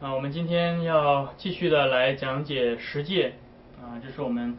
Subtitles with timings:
[0.00, 3.34] 啊，我们今天要继续的来讲解十诫
[3.78, 4.56] 啊，这是我们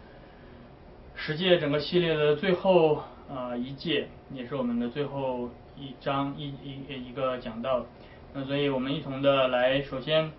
[1.16, 7.88] 十诫整个系列的最后啊一诫，也是我们的最后一章一一一个讲到。
[8.36, 10.31] 那所以我们一同的来，首先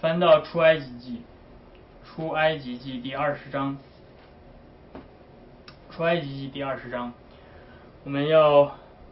[0.00, 1.20] 翻到出埃及记，
[2.02, 3.76] 出埃及记第二十章，
[5.90, 7.12] 出埃及记第二十章，
[8.04, 8.62] 我们要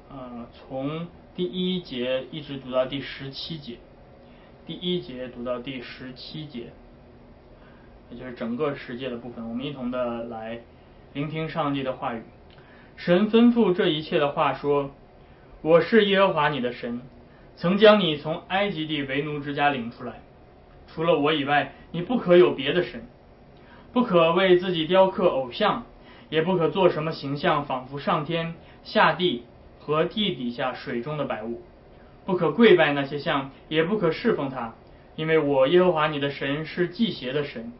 [0.08, 1.06] 啊从
[1.36, 3.76] 第一节一直读到第十七节。
[4.66, 6.72] 第一节读到第十七节，
[8.10, 10.60] 也就是整个世界的部分，我们一同的来
[11.12, 12.22] 聆听上帝的话语。
[12.96, 14.90] 神吩咐这一切的话说
[15.60, 17.02] ：“我是耶和华你的神，
[17.56, 20.22] 曾将你从埃及地为奴之家领出来。
[20.86, 23.06] 除了我以外，你不可有别的神，
[23.92, 25.84] 不可为自己雕刻偶像，
[26.30, 29.44] 也不可做什么形象，仿佛上天下地
[29.78, 31.60] 和地底下水中的百物。”
[32.24, 34.74] 不可跪拜那些像，也不可侍奉他，
[35.16, 37.72] 因为我耶和华你的神是祭邪的神，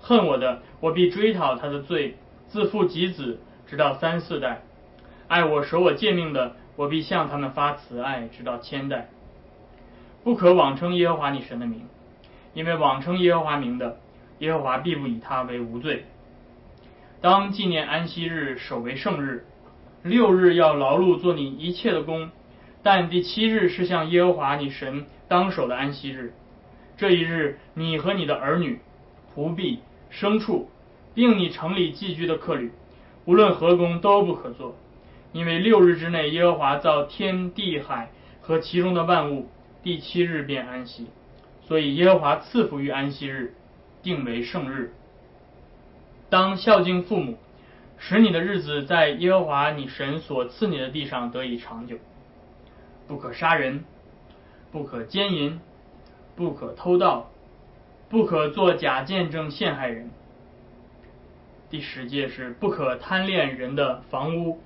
[0.00, 2.16] 恨我的，我必追讨他的罪，
[2.48, 4.62] 自父及子，直到三四代；
[5.28, 9.08] 爱我守我诫命的，我必向他们发慈爱，直到千代。
[10.24, 11.86] 不可妄称耶和华你神的名，
[12.52, 13.98] 因为妄称耶和华名的，
[14.38, 16.04] 耶和华必不以他为无罪。
[17.20, 19.44] 当纪念安息日，守为圣日，
[20.02, 22.30] 六日要劳碌做你一切的工。
[22.84, 26.34] 但第七日是向耶和华你神当守的安息日，
[26.98, 28.78] 这一日你和你的儿女、
[29.34, 29.80] 仆婢、
[30.12, 30.68] 牲畜，
[31.14, 32.70] 并你城里寄居的客旅，
[33.24, 34.76] 无论何工都不可做，
[35.32, 38.10] 因为六日之内耶和华造天地海
[38.42, 39.48] 和其中的万物，
[39.82, 41.06] 第七日便安息，
[41.62, 43.54] 所以耶和华赐福于安息日，
[44.02, 44.92] 定为圣日。
[46.28, 47.38] 当孝敬父母，
[47.96, 51.96] 使你的日子在耶和华你神所赐你的地上得以长久。
[53.06, 53.84] 不可杀人，
[54.72, 55.60] 不可奸淫，
[56.34, 57.30] 不可偷盗，
[58.08, 60.10] 不可作假见证陷害人。
[61.70, 64.60] 第十诫是不可贪恋人的房屋，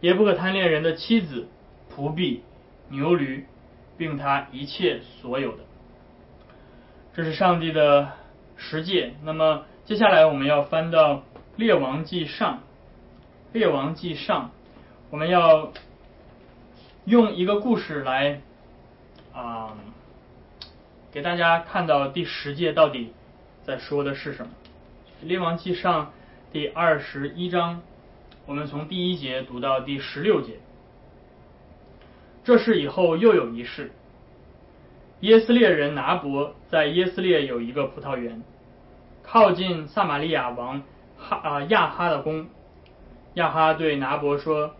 [0.00, 1.48] 也不可贪恋人的妻子、
[1.94, 2.42] 仆婢、
[2.88, 3.46] 牛驴，
[3.98, 5.64] 并他一切所有的。
[7.14, 8.12] 这是上帝的
[8.56, 9.14] 十诫。
[9.22, 11.24] 那么接下来我们要翻到
[11.56, 12.60] 列王记上，
[13.52, 14.50] 列王记上，
[15.10, 15.72] 我们要。
[17.04, 18.40] 用一个故事来
[19.34, 19.76] 啊，
[21.10, 23.12] 给大家看到第十届到底
[23.64, 24.52] 在说的是什么。
[25.20, 26.12] 列王记上
[26.52, 27.82] 第二十一章，
[28.46, 30.60] 我们从第一节读到第十六节。
[32.44, 33.90] 这事以后又有一事：
[35.20, 38.44] 耶斯列人拿伯在耶斯列有一个葡萄园，
[39.24, 40.84] 靠近撒玛利亚王
[41.18, 42.46] 哈啊亚哈的宫。
[43.34, 44.76] 亚哈对拿伯说：“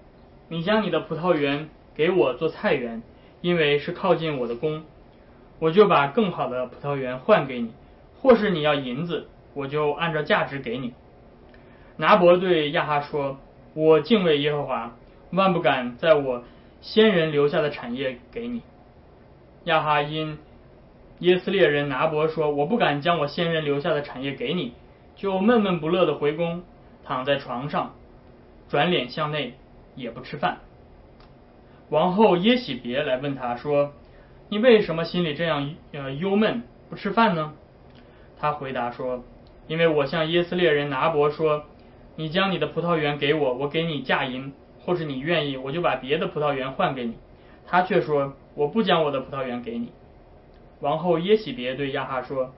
[0.49, 3.03] 你将你的葡萄园。”给我做菜园，
[3.41, 4.85] 因为是靠近我的宫，
[5.59, 7.71] 我就把更好的葡萄园换给你；
[8.21, 10.95] 或是你要银子，我就按照价值给你。
[11.97, 13.39] 拿伯对亚哈说
[13.75, 14.97] ：“我敬畏耶和华，
[15.31, 16.45] 万不敢在我
[16.81, 18.63] 先人留下的产业给你。”
[19.65, 20.39] 亚哈因
[21.19, 24.75] 耶斯列人拿伯说：“我不敢将我先人留下的产业给你。”
[25.15, 26.65] 就闷闷不乐的回宫，
[27.05, 27.95] 躺在床上，
[28.69, 29.55] 转脸向内，
[29.95, 30.61] 也不吃饭。
[31.93, 33.93] 王后耶喜别来问他说
[34.49, 37.53] ：“你为什么心里这样呃忧闷，不吃饭呢？”
[38.41, 39.25] 他回答说
[39.69, 41.65] ：“因为我向耶斯列人拿伯说，
[42.17, 47.19] 你将你的葡萄园给我，我给你嫁银，或是你愿意，我就把别的葡萄园换给你。”
[47.69, 49.93] 他却说：“我不将我的葡萄园给你。”
[50.81, 52.55] 王后耶喜别对亚哈说：“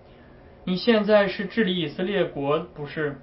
[0.63, 3.19] 你现在是治理以色列国，不是？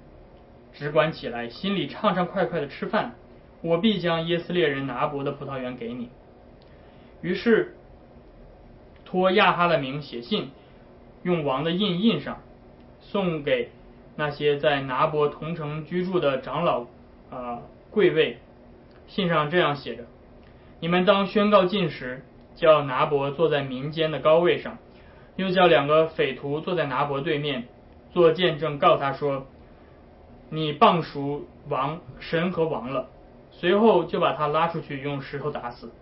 [0.74, 3.14] 只管起来，心里畅畅快快的吃饭。”
[3.62, 6.10] 我必将耶斯列人拿伯的葡萄园给你。
[7.20, 7.76] 于是
[9.04, 10.50] 托亚哈的名写信，
[11.22, 12.42] 用王的印印上，
[13.00, 13.70] 送给
[14.16, 16.86] 那些在拿伯同城居住的长老
[17.30, 18.38] 啊贵位。
[19.06, 20.04] 信上这样写着：
[20.80, 22.24] 你们当宣告禁食，
[22.54, 24.78] 叫拿伯坐在民间的高位上，
[25.36, 27.68] 又叫两个匪徒坐在拿伯对面，
[28.12, 29.46] 做见证，告他说：
[30.48, 33.08] 你傍熟王神和王了。
[33.52, 35.92] 随后就把他拉出去，用石头打死。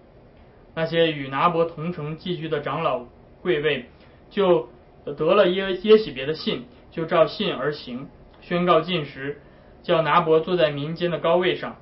[0.75, 3.05] 那些与拿伯同城寄居的长老
[3.43, 3.87] 贵位，
[4.31, 4.69] 就
[5.05, 8.09] 得了耶耶喜别的信，就照信而行，
[8.41, 9.41] 宣告禁食，
[9.83, 11.77] 叫拿伯坐在民间的高位上。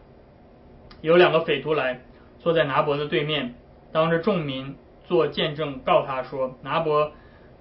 [1.01, 2.01] 有两个匪徒来，
[2.41, 3.55] 坐在拿伯的对面，
[3.93, 4.75] 当着众民
[5.05, 7.13] 做见证，告他说：拿伯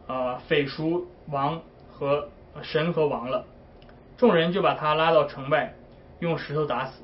[0.08, 1.62] 啊，匪赎王
[1.92, 2.30] 和
[2.64, 3.46] 神和王了。
[4.16, 5.76] 众人就把他拉到城外，
[6.20, 7.04] 用石头打死。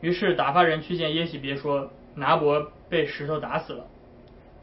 [0.00, 3.86] 于是打发人去见耶喜别说：“拿伯被石头打死了。”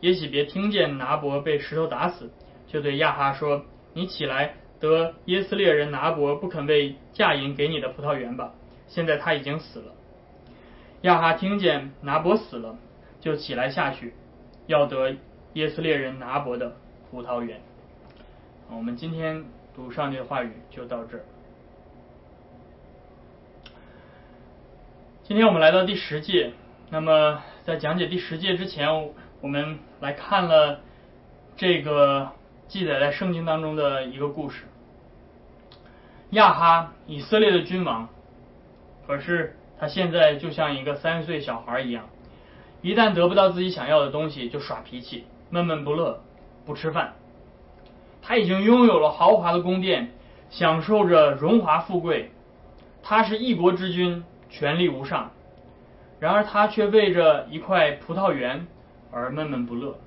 [0.02, 2.32] 耶喜别听见拿伯被石头打死，
[2.68, 8.54] 就对亚哈说：“你起来得耶斯列人拿伯不肯为嫁银给你的葡萄园吧，
[8.88, 9.94] 现在他已经死了。”
[11.02, 12.78] 亚哈听见拿伯死了，
[13.20, 14.14] 就起来下去，
[14.66, 15.16] 要得
[15.54, 16.76] 耶斯列人拿伯的
[17.10, 17.62] 葡萄园。
[18.70, 19.46] 我们今天
[19.76, 21.24] 读上帝的话语就到这儿。
[25.28, 26.54] 今天我们来到第十届，
[26.90, 30.80] 那么在讲解第十届之前，我们来看了
[31.58, 32.30] 这个
[32.70, 34.64] 记载在圣经当中的一个故事。
[36.30, 38.08] 亚哈，以色列的君王，
[39.06, 42.06] 可是他现在就像一个三岁小孩一样，
[42.82, 46.22] 一旦得不到自己想要的东西，就耍脾气，闷闷不乐，
[46.66, 47.16] 不吃饭。
[48.22, 50.10] 他已经拥有了豪华的宫殿，
[50.50, 52.32] 享受着荣华富贵，
[53.04, 55.32] 他是一国之君，权力无上。
[56.20, 58.66] 然而他却为着一块葡萄园
[59.12, 60.00] 而闷闷不乐。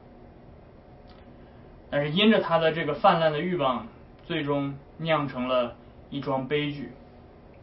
[1.90, 3.87] 但是因着他的这个泛滥的欲望，
[4.25, 5.76] 最终酿成了
[6.08, 6.92] 一桩悲剧。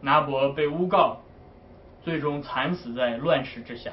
[0.00, 1.18] 拿伯被诬告，
[2.02, 3.92] 最终惨死在乱世之下。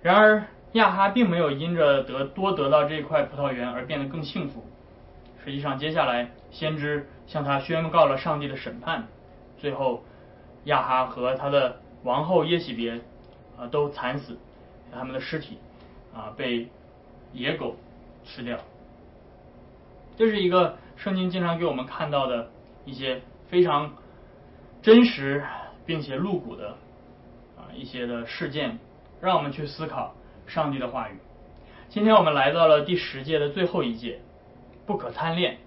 [0.00, 4.64] 然而亚哈并没有因着得多得到这块葡萄园而变得更幸福。
[5.44, 9.06] 实际上，接下来先知向他宣告了上帝的审判。
[9.58, 10.04] 最后，
[10.68, 13.00] 亚哈和他的王后耶喜别
[13.58, 14.38] 啊都惨死，
[14.92, 15.58] 他们的尸体
[16.14, 16.68] 啊被
[17.32, 17.76] 野狗
[18.24, 18.58] 吃掉。
[20.16, 22.50] 这是一个圣经经常给我们看到的
[22.84, 23.92] 一些非常
[24.80, 25.44] 真实
[25.84, 26.70] 并且露骨的
[27.56, 28.78] 啊一些的事件，
[29.20, 30.14] 让我们去思考
[30.46, 31.18] 上帝的话语。
[31.88, 34.20] 今天我们来到了第十届的最后一届。
[34.86, 35.58] 不可贪恋。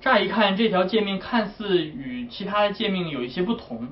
[0.00, 3.88] 乍一看，这条诫命看似与其他的诫命有一些不同。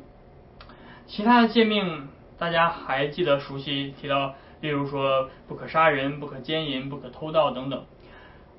[1.06, 2.08] 其他的诫命
[2.38, 7.84] 大家还记得熟悉提到，例如说不可杀人、不可奸淫、不可偷盗等等。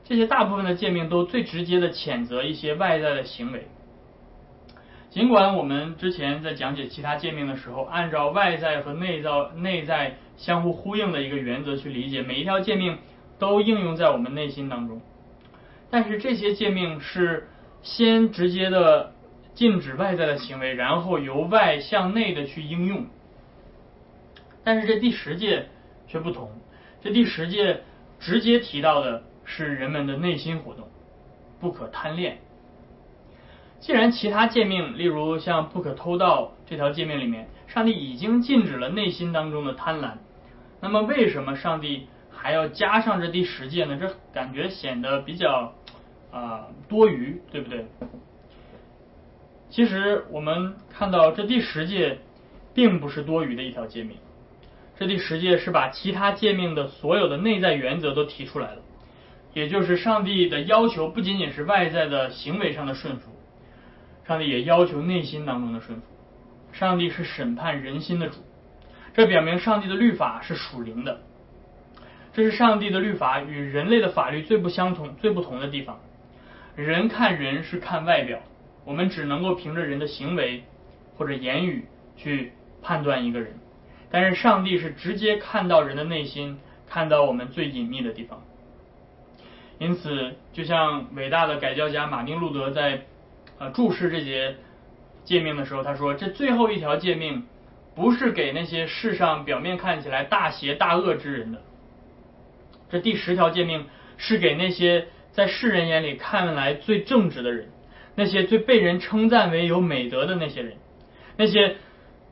[0.03, 3.67] 这些大部分的诫命都最直接的谴责一些外在的行为。
[5.09, 12.99] 尽管我们之前在讲解其他诫命的时候，按照外在和内在内在相互呼应的一个原则去理解，每一条诫命
[13.39, 15.01] 都应用在我们内心当中。
[15.91, 17.49] 但是这些诫命是
[17.81, 19.13] 先直接的
[19.55, 23.07] 禁止外在的行为，然后由外向内的去应用。
[24.63, 25.69] 但是这第十诫
[26.07, 26.51] 却不同，
[27.01, 27.81] 这第十诫
[28.19, 30.87] 直接提到的是人们的内心活动，
[31.59, 32.37] 不可贪恋。
[33.79, 40.17] 既然其他诫命，例如像不可偷盗这条诫命里面，上帝已经禁止了内心当中的贪婪，
[40.81, 43.97] 那么为什么上帝还要加上这第十诫呢？
[43.99, 45.73] 这感觉显得比较。
[46.31, 47.85] 啊，多余，对不对？
[49.69, 52.19] 其实我们看到这第十诫
[52.73, 54.17] 并不是多余的一条诫命，
[54.97, 58.81] 这第十诫是把其他诫命的所有的内在原则都提出来了，
[59.53, 63.31] 也就是上帝的要求不仅仅是外在的行为上的顺服，
[64.27, 66.05] 上帝也要求内心当中的顺服。
[66.71, 68.37] 上帝是审判人心的主，
[69.13, 71.21] 这表明上帝的律法是属灵的，
[72.33, 75.99] 这是上帝的律法与人类的法律最不相同、最不同的地方。
[76.81, 78.39] 人看人是看外表，
[78.85, 80.63] 我们只能够凭着人的行为
[81.17, 81.85] 或者言语
[82.15, 83.59] 去判断一个人，
[84.09, 88.41] 但是上帝是直接看到人的内心，看到我们最隐秘的地方。
[89.77, 93.01] 因此，就像伟大的改教家马丁路德在
[93.57, 94.55] 呃注释这节
[95.25, 97.45] 诫命的时候，他说：“这最后一条诫命
[97.93, 101.61] 不是给那些世上表面看起来大邪大恶之人的，
[102.89, 107.69] 这第十条诫命是给那些。”在世人眼里看来最正直的人，
[108.15, 110.73] 那些最被人称赞为有美德的那些人，
[111.37, 111.77] 那些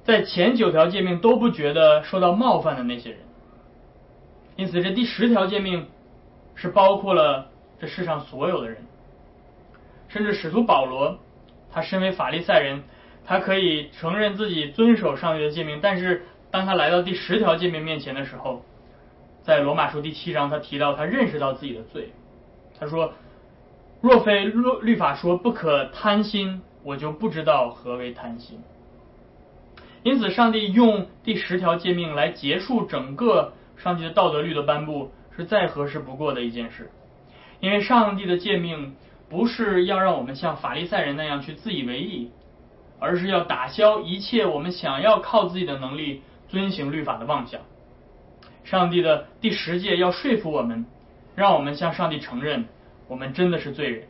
[0.04, 3.20] 在前九条诫命都不觉得受到冒犯的那些人。
[4.56, 5.88] 因此，这第十条诫命
[6.56, 8.78] 是包括了这世上所有的人，
[10.08, 11.20] 甚至使徒保罗，
[11.72, 12.84] 他身为法利赛人，
[13.24, 18.64] 他可以承认自己遵守上帝的诫命，但是当他来到第十条诫命面前的时候，
[19.44, 22.12] 在罗马书第七章，他提到他认识到自己的罪。
[22.80, 23.14] 他说
[24.02, 28.60] ：“若非律律法说不可贪心，我就不知道何为贪心。
[30.04, 36.92] 因此，上帝用第十条诫命来结束整个上帝的道德律的颁布，是再合适不过的一件事。
[37.60, 38.96] 因为上帝的诫命
[39.28, 42.32] 不是要让我们像法利赛人那样去自以为意，
[43.00, 47.62] 而是要打消一切我们想要靠自己的能力遵行律法的妄想。
[48.64, 50.86] 上帝的第十诫要说服我们。”
[51.38, 52.66] 让我们向上帝承认，
[53.08, 54.08] 我们真的是罪人，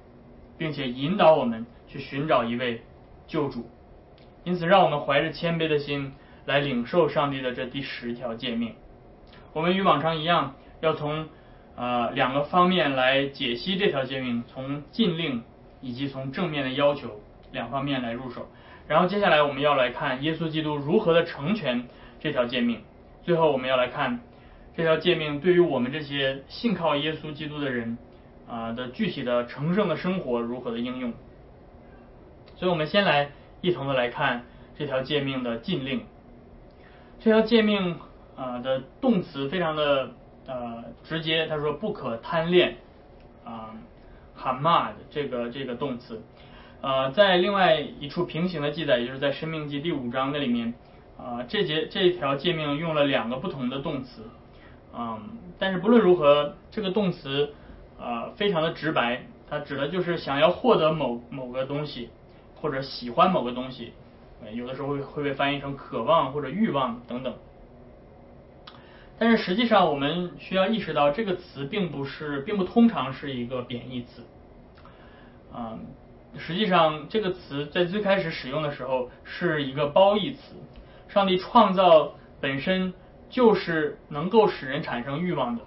[0.57, 2.81] 并且引导我们去寻找一位
[3.27, 3.69] 救主。
[4.45, 6.13] 因此，让我们怀着谦卑的心
[6.45, 8.75] 来领受上帝的这第十条诫命。
[9.51, 11.27] 我们与往常一样，要从
[11.75, 15.43] 呃两个方面来解析这条诫命，从禁令
[15.81, 17.19] 以及从正面的要求
[17.51, 18.47] 两方面来入手。
[18.87, 21.89] 然后接下来我们要来看耶稣基督如何的成全
[22.21, 22.79] 这条诫命。
[23.21, 24.21] 最后我们要来看
[24.77, 27.97] 这条诫命对于我们这些信靠耶稣基督的人
[28.47, 31.13] 啊的具体的成圣的生活如何的应用。
[32.55, 33.31] 所以我们先来
[33.61, 34.43] 一同的来看
[34.77, 36.03] 这条诫命的禁令。
[37.19, 37.97] 这条诫命
[38.35, 40.11] 啊的动词非常的
[40.45, 42.75] 呃直接，他说不可贪恋
[43.43, 43.73] 啊
[44.39, 46.21] hamad 这个这个动词。
[46.81, 50.75] 呃，在另外一处平行的记载，也就是在《生命记》第五章那里面，
[51.17, 54.21] 啊，这节这一条诫命用了两个不同的动词，
[54.93, 55.19] 嗯，
[55.57, 57.53] 但是不论如何，这个动词
[57.99, 62.09] 啊非常的直白，它指的就是想要获得某某个东西，
[62.55, 63.93] 或者喜欢某个东西，
[64.53, 67.33] 有的时候会会被翻译成渴望或者欲望等等。
[69.19, 74.21] 但是实际上，我们需要意识到，这个词并不是，并不通常是一个贬义词，
[75.51, 75.79] 啊。
[76.37, 80.53] 实际上，这个词在最开始使用的时候是一个褒义词。
[81.07, 82.93] 上帝创造本身
[83.29, 85.63] 就是能够使人产生欲望的，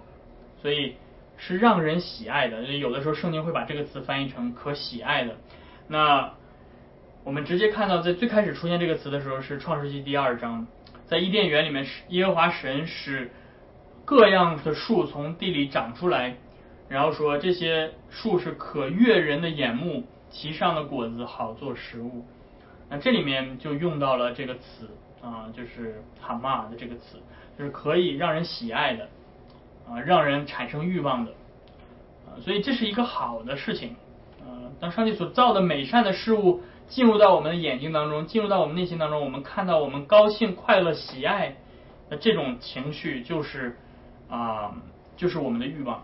[0.61, 0.95] 所以
[1.37, 2.63] 是让人喜爱的。
[2.63, 5.37] 有的时候圣经会把这个词翻译成可喜爱的。
[5.87, 6.33] 那
[7.23, 10.67] 我们直接看到，在最开始出现这个词的时候是创世纪第二章，
[11.05, 13.31] 在伊甸园里面，耶和华神使
[14.05, 16.37] 各样的树从地里长出来，
[16.89, 20.05] 然后说这些树是可悦人的眼目。
[20.33, 22.25] 其上的果子好做食物，
[22.89, 24.89] 那这里面就用到了这个词
[25.21, 27.17] 啊，就是哈玛的这个词，
[27.57, 29.07] 就是可以让人喜爱的
[29.89, 31.31] 啊，让人产生欲望的
[32.25, 33.95] 啊，所以这是一个好的事情
[34.41, 34.71] 啊。
[34.79, 41.55] 当上帝所造的美善的事物进入到我们的眼睛当中，进入到我们内心当中，我们看到我们高兴、快乐、喜爱
[42.09, 43.77] 的这种情绪，就是
[44.29, 44.75] 啊，
[45.17, 46.03] 就是我们的欲望。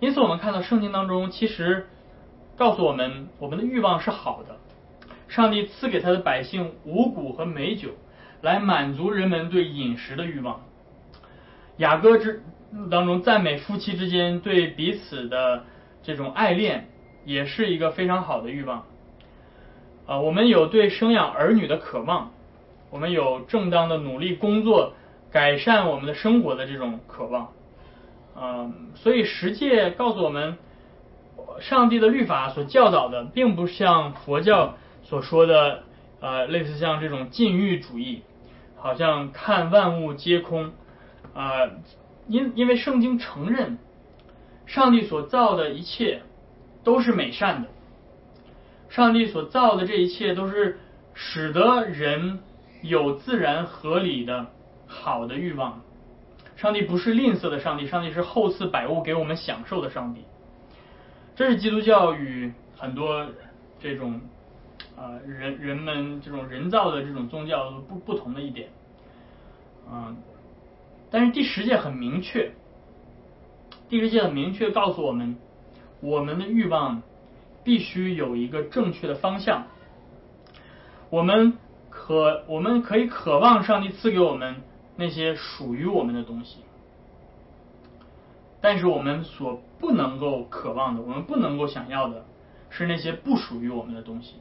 [0.00, 1.86] 因此，我们看到圣经当中其实。
[2.56, 4.56] 告诉我们，我们的欲望是好的。
[5.26, 7.88] 上帝赐给他的百姓五谷和美酒，
[8.44, 10.60] 来满足人们对饮食的欲望。
[11.78, 12.42] 雅歌之
[12.90, 15.64] 当中赞美夫妻之间对彼此的
[16.02, 16.88] 这种爱恋，
[17.24, 18.84] 也是一个非常好的欲望。
[20.06, 22.30] 啊，我们有对生养儿女的渴望，
[22.90, 24.92] 我们有正当的努力工作，
[25.32, 27.48] 改善我们的生活的这种渴望。
[28.36, 30.56] 嗯，所以十诫告诉我们。
[31.60, 34.74] 上帝的律法所教导的，并不像佛教
[35.04, 35.84] 所说的，
[36.20, 38.22] 呃，类似像这种禁欲主义，
[38.84, 40.72] 好像看万物皆空，
[41.32, 41.70] 啊，
[42.28, 43.78] 因因为圣经承认，
[44.66, 46.20] 上帝所造的一切
[46.82, 47.68] 都是美善的，
[48.90, 50.80] 上帝所造的这一切都是
[51.14, 52.40] 使得人
[52.82, 54.48] 有自然合理的
[54.86, 55.80] 好的欲望，
[56.54, 60.26] 上帝不是吝啬的上帝，上帝是厚赐百物给我们享受的上帝。
[61.34, 63.26] 这是基督教与很多
[63.80, 64.20] 这种
[65.04, 68.70] 啊人人们这种人造的这种宗教不不同的一点，
[69.90, 70.16] 嗯，
[71.10, 72.52] 但是第十诫很明确，
[73.90, 75.36] 第十诫很明确告诉我们，
[76.00, 77.02] 我们的欲望
[77.62, 79.66] 必须有一个正确的方向，
[81.10, 81.58] 我们
[81.90, 84.62] 可我们可以渴望上帝赐给我们
[84.96, 86.60] 那些属于我们的东西。
[88.62, 92.24] 但是我们所不能够渴望的，我们不能够想要的，
[92.70, 94.36] 是那些不属于我们的东西。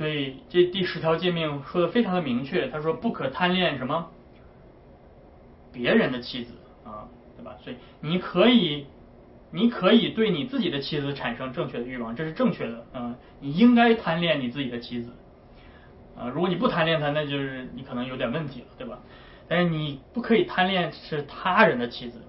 [0.00, 4.10] 所以这第十条诫命说的非常的明确，他说不可贪恋什么
[5.70, 6.54] 别人的妻子
[6.86, 7.04] 啊，
[7.36, 7.58] 对吧？
[7.62, 8.86] 所以你可以，
[9.50, 15.12] 你可以对你自己的妻子产生正确的欲望，这是正确的啊，你应该贪恋你自己的妻子
[16.16, 16.28] 啊。
[16.28, 19.00] 如果你不贪恋他，那就是你可能有点问题了，对吧？
[19.48, 22.22] 但是你不可以贪恋是他人的妻子。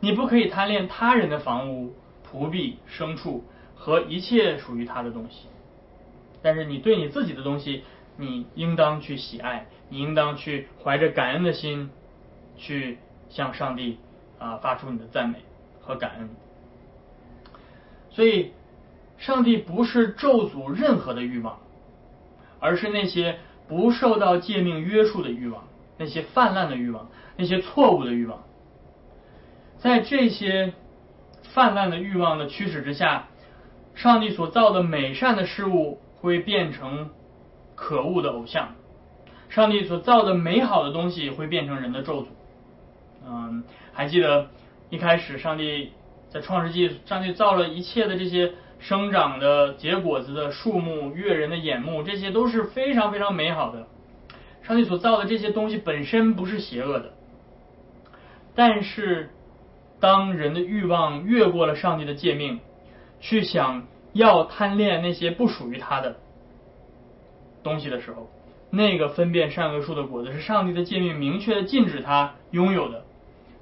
[0.00, 1.94] 你不可以贪恋他人的房屋、
[2.28, 3.44] 仆婢、牲畜
[3.76, 5.46] 和一切属于他的东西，
[6.46, 7.82] 但是你对你自己的东西，
[8.16, 11.90] 你应当去喜爱，你应当去怀着感恩的心
[12.56, 12.98] 去
[13.28, 13.98] 向上帝
[14.38, 15.38] 啊发出你的赞美
[15.80, 16.30] 和感恩。
[18.10, 18.52] 所以，
[19.18, 21.58] 上帝不是咒诅任何的欲望，
[22.60, 25.64] 而是那些不受到诫命约束的欲望，
[25.98, 28.44] 那些泛滥的欲望，那些错误的欲望。
[29.78, 30.74] 在这些
[31.42, 33.26] 泛滥的欲望的驱使之下，
[33.96, 37.10] 上帝所造的美善的事物会变成
[37.74, 38.74] 可恶的偶像；
[39.48, 42.26] 上帝所造的美好的东西会变成人的咒诅。
[43.24, 44.48] 嗯，还记得
[44.90, 45.92] 一开始上帝
[46.28, 53.86] 在创世纪，上帝造了一切的这些生长的结果子的树木，悦人的眼目，这些都是非常非常美好的。
[54.62, 57.12] 上帝所造的这些东西本身不是邪恶的。
[58.54, 59.30] 但是
[60.00, 62.58] 当人的欲望越过了上帝的诫命，
[63.20, 66.16] 去想要贪恋那些不属于他的
[67.62, 68.28] 东西的时候，
[68.70, 73.04] 那个分辨善恶树的果子是上帝的诫命明确的禁止他拥有的。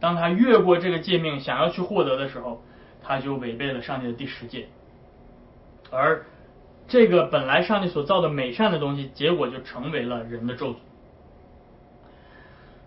[0.00, 2.62] 当他越过这个诫命想要去获得的时候，
[3.02, 4.66] 他就违背了上帝的第十诫，
[5.90, 6.26] 而
[6.88, 10.76] 这个本来上帝所造的美善的东西，结果就成为了人的咒诅。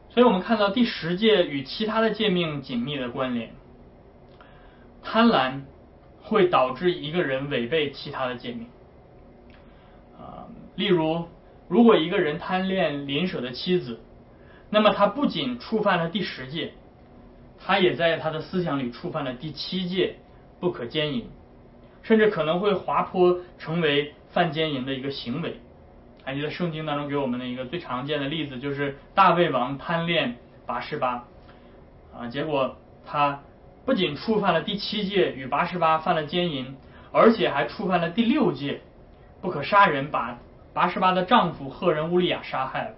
[0.10, 3.52] 所以我们看到第十诫与其他的诫命紧密的关联，
[5.04, 5.62] 贪婪
[6.28, 8.68] 会导致一个人违背其他的诫命。
[10.20, 11.26] 啊，例如，
[11.70, 14.02] 如果一个人贪恋邻舍的妻子，
[14.70, 16.74] 那么他不仅触犯了第十诫。
[17.60, 20.18] 他也在他的思想里触犯了第七戒，
[20.60, 21.28] 不可奸淫，
[22.04, 25.60] 甚至可能会滑坡成为犯奸淫的一个行为。
[26.24, 31.26] 还记得圣经当中给我们的一个最常见的例子，就是大卫王贪恋拔示巴，
[32.14, 33.40] 啊，结果他
[33.88, 36.76] 不仅触犯了第七戒与八十八犯了奸淫，
[37.12, 38.82] 而且还触犯了第六戒，
[39.42, 40.38] 不可杀人，把
[40.74, 42.96] 八十八的丈夫赫人乌利亚杀害了。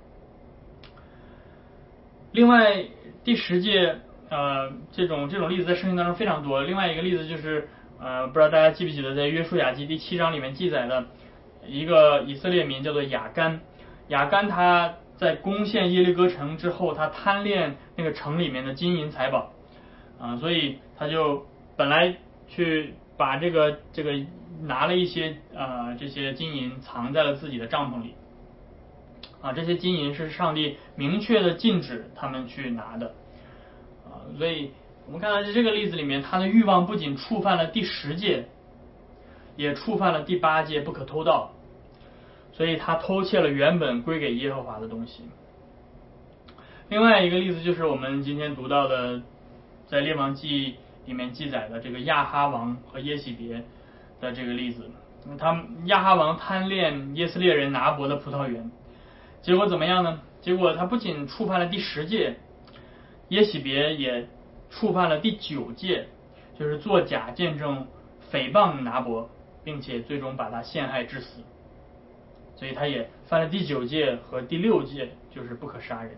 [2.34, 2.84] 另外
[3.24, 4.00] 第十戒。
[4.32, 6.62] 呃，这种这种例子在圣经当中非常多。
[6.62, 7.68] 另外一个例子就是，
[8.00, 11.08] 呃，不知道大家记不记得，在约书亚记第七章里面记载的
[11.66, 13.62] 一个以色列民叫做雅干。
[14.10, 19.52] 雅干他在攻陷耶利哥城之后，他贪恋那个城里面的金银财宝，
[20.20, 21.46] 啊，所以他就
[21.78, 24.12] 本来去把这个这个
[24.62, 28.14] 拿了一些啊这些金银藏在了自己的帐篷里，
[29.42, 33.14] 啊，这些金银是上帝明确的禁止他们去拿的。
[34.06, 34.72] 啊所以，
[35.06, 38.48] 我们看到在这个例子里面，他的欲望不仅触犯了第十戒，
[39.56, 41.52] 也触犯了第八戒，不可偷盗。
[42.52, 45.24] 所以他偷窃了原本归给耶和华的东西。
[46.90, 49.22] 另外一个例子就是我们今天读到的，
[49.90, 53.64] 在列王记里面记载的这个亚哈王和耶喜别
[54.22, 54.90] 的这个例子。
[55.38, 58.70] 他们亚哈王贪恋耶斯列人拿伯的葡萄园，
[59.42, 60.22] 结果怎么样呢？
[60.42, 62.38] 结果他不仅触犯了第十戒。
[63.30, 64.28] 耶喜别也
[64.70, 66.08] 触犯了第九戒，
[66.58, 67.88] 就是作假见证
[68.32, 69.30] 诽谤拿伯，
[69.64, 71.42] 并且最终把他陷害致死。
[72.56, 76.18] 所以他也犯了第九戒和第六戒，就是不可杀人。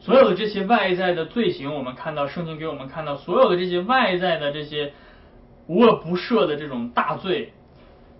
[0.00, 4.92] 所有的这些外在的罪行，我们看到圣经给我们看到，所有的这些外在的这些
[5.66, 7.52] 无恶不赦的这种大罪，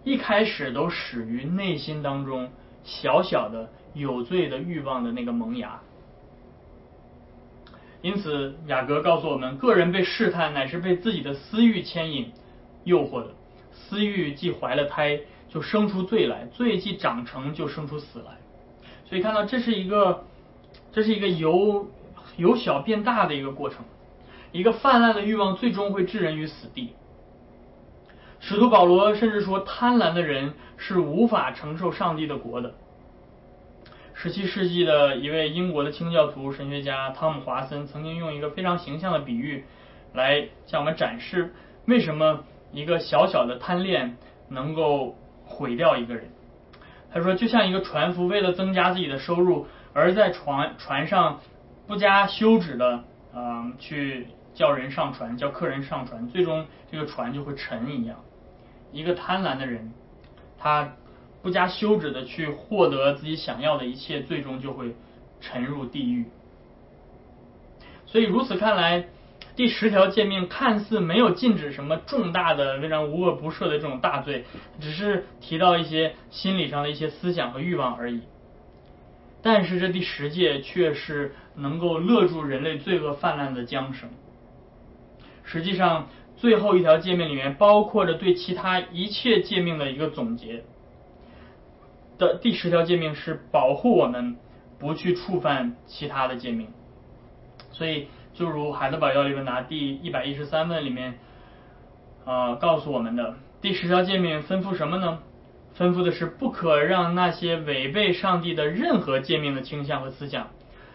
[0.04, 2.50] 一开始都始于内心当中
[2.84, 5.80] 小小的有罪的欲望的那个萌芽。
[8.02, 12.32] 因此，雅各告诉我们，个人被试探乃是被自己的私欲牵引、
[12.84, 13.28] 诱惑的。
[13.72, 18.38] 私欲既怀了胎，就生出罪来；罪既长成就生出死来。
[19.04, 20.24] 所以，看到这是一个，
[20.92, 21.88] 这是一个由
[22.36, 23.84] 由小变大的一个过程。
[24.52, 26.94] 一个泛滥的欲望，最终会置人于死地。
[28.40, 32.74] 使徒保罗甚至说，贪婪的人是无法承受上帝的国的。
[34.12, 39.64] 十七世纪的一位英国的清教徒神学家汤姆·华森曾经用一个非常形象的比喻，
[40.12, 41.54] 来向我们展示
[41.86, 44.16] 为什么一个小小的贪恋
[44.48, 46.30] 能够毁掉一个人。
[47.12, 51.40] 他说，就像一个船夫为了增加自己的收入，而在船船上
[51.86, 58.16] 不加休止的嗯去叫人上船，叫客人上船，最终这个船就会沉一样。
[58.92, 59.92] 一个贪婪的人，
[60.58, 60.92] 他。
[61.42, 64.94] 不加休止的去获得自己想要的一切，最终就会
[65.40, 66.26] 沉入地狱。
[68.04, 69.06] 所以如此看来，
[69.56, 74.44] 第十条诫命看似没有禁止什么重大的、非常无恶不赦的这种大罪，
[74.82, 78.20] 只是提到一些心理上的一些思想和欲望而已。
[79.42, 84.10] 但是这第十诫却是能够勒住人类罪恶泛滥的缰绳。
[85.44, 90.64] 实际上，最后一条诫命里面包括着对其他一切诫命的一个总结。
[92.18, 94.36] 的第十条诫命是保护我们
[94.78, 96.68] 不去触犯其他的诫命，
[97.72, 101.18] 所以就如海德堡要理问答第一百一十三问里面
[102.26, 105.20] 啊告诉我们的第十条诫命吩咐什么呢？
[105.76, 110.48] 吩咐的是不可让那些违背上帝的任何诫命的倾向和思想，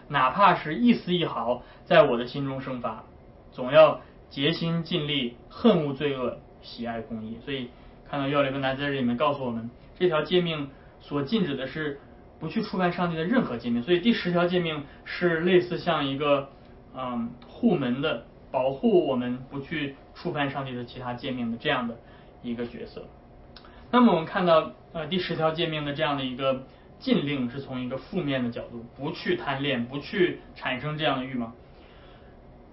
[0.08, 3.04] 哪怕是一丝一毫，在我的心中生发，
[3.52, 7.38] 总要竭心尽力恨恶罪恶，喜爱公义。
[7.44, 7.70] 所以
[8.08, 10.68] 看到要理问答在这里面告诉我们这条诫命。
[10.98, 12.00] 所禁止的是
[12.40, 16.48] 不去触犯上帝的任何诫命，所以第十条诫命是类似像一个
[16.96, 21.96] 嗯护门的，保护我们不去触犯上帝的其他诫命的这样的
[22.42, 23.04] 一个角色。
[23.96, 26.66] 那么我们看到呃第十条诫命的这样的一个
[26.98, 31.54] 禁令是从一个负面的角度，不去贪恋，不去产生这样的欲望。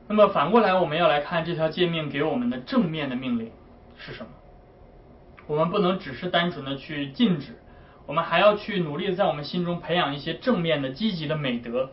[0.10, 3.52] 那么反过来，我们要来看这条诫命给我们的正面的命令
[3.98, 4.32] 是什么？
[5.48, 7.58] 我们不能只是单纯的去禁止，
[8.06, 11.92] 我们还要去努力的在我们心中培养一些正面的、积极的美德。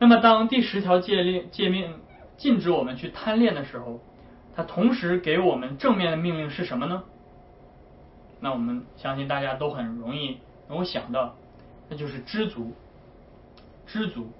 [0.00, 1.94] 那么，当第十条诫令诫命
[2.36, 4.00] 禁止我们去贪恋的时候，
[4.56, 7.04] 它同时给我们正面的命令是什么呢？
[8.40, 11.36] 那我们相信大家都很容易能够想到，
[11.88, 12.72] 那就是知足。
[13.86, 14.30] 知足，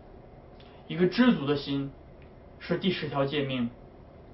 [0.88, 1.90] 一个知足的心，
[2.58, 3.70] 是第十条诫命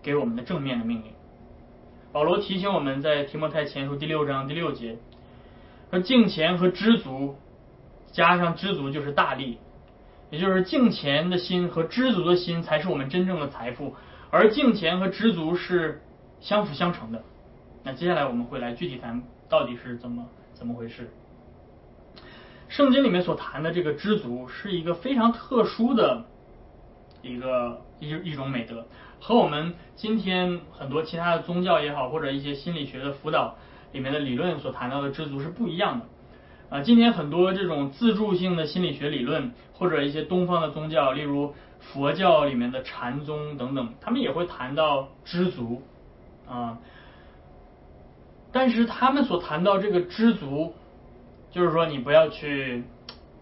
[0.02, 1.12] 给我们的正面的命令。
[2.12, 4.98] 保罗提醒我们在提摩太前书第六章第六节，
[5.90, 7.36] 说敬虔和知足，
[8.10, 9.58] 加上知足就是大利，
[10.30, 13.94] 也就是敬虔的心和知足的心才是我们真正的财富，
[14.30, 16.02] 而敬虔和知足是
[16.40, 17.22] 相辅相成的。
[17.84, 21.10] 那接下来我们会来具体谈到底是怎么怎么回事。
[22.68, 26.24] 圣经里面所谈的这个知足是一个非常特殊的
[27.22, 28.86] 一个一一种美德。
[29.20, 33.56] 和我们今天很多其他的宗教也好，或者一些心理学的辅导
[33.92, 36.06] 里面的理论所谈到的知足是不一样的。
[36.70, 45.82] 啊，今天很多这种自助性的心理学理论，或者一些东方的宗教，例如佛教里面的禅宗等等，他们也会谈到知足
[46.48, 46.78] 啊。
[48.54, 50.72] 但是他们所谈到这个知足，
[51.50, 52.84] 就是说你不要去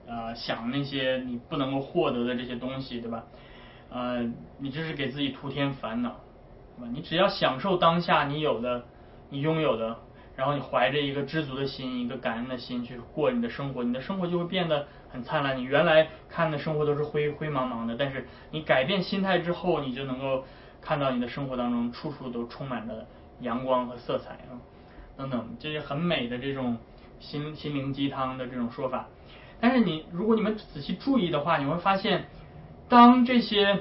[0.06, 3.24] 呃想那些你不能够获得的这些东西，对吧？
[3.90, 4.22] 呃，
[4.58, 6.16] 你这是给自己徒添烦恼，
[6.94, 8.86] 你只要享受当下你有的、
[9.28, 9.98] 你拥有的，
[10.34, 15.58] 然后你怀着一个知足的心、一个感恩的心去过你的生活，你的生活就会变得很灿烂。
[15.58, 20.42] 你原来看的生活都是灰灰茫茫的，但是你改变心态之后，你就能够
[20.80, 23.06] 看到你的生活当中处处都充满着
[23.40, 24.56] 阳光和色彩啊，
[25.22, 26.76] 等等，这些很美的这种
[27.20, 29.06] 心心灵鸡汤的这种说法。
[29.60, 32.26] 但是你如果你们仔细注意的话，你会发现。
[32.88, 33.78] 当这些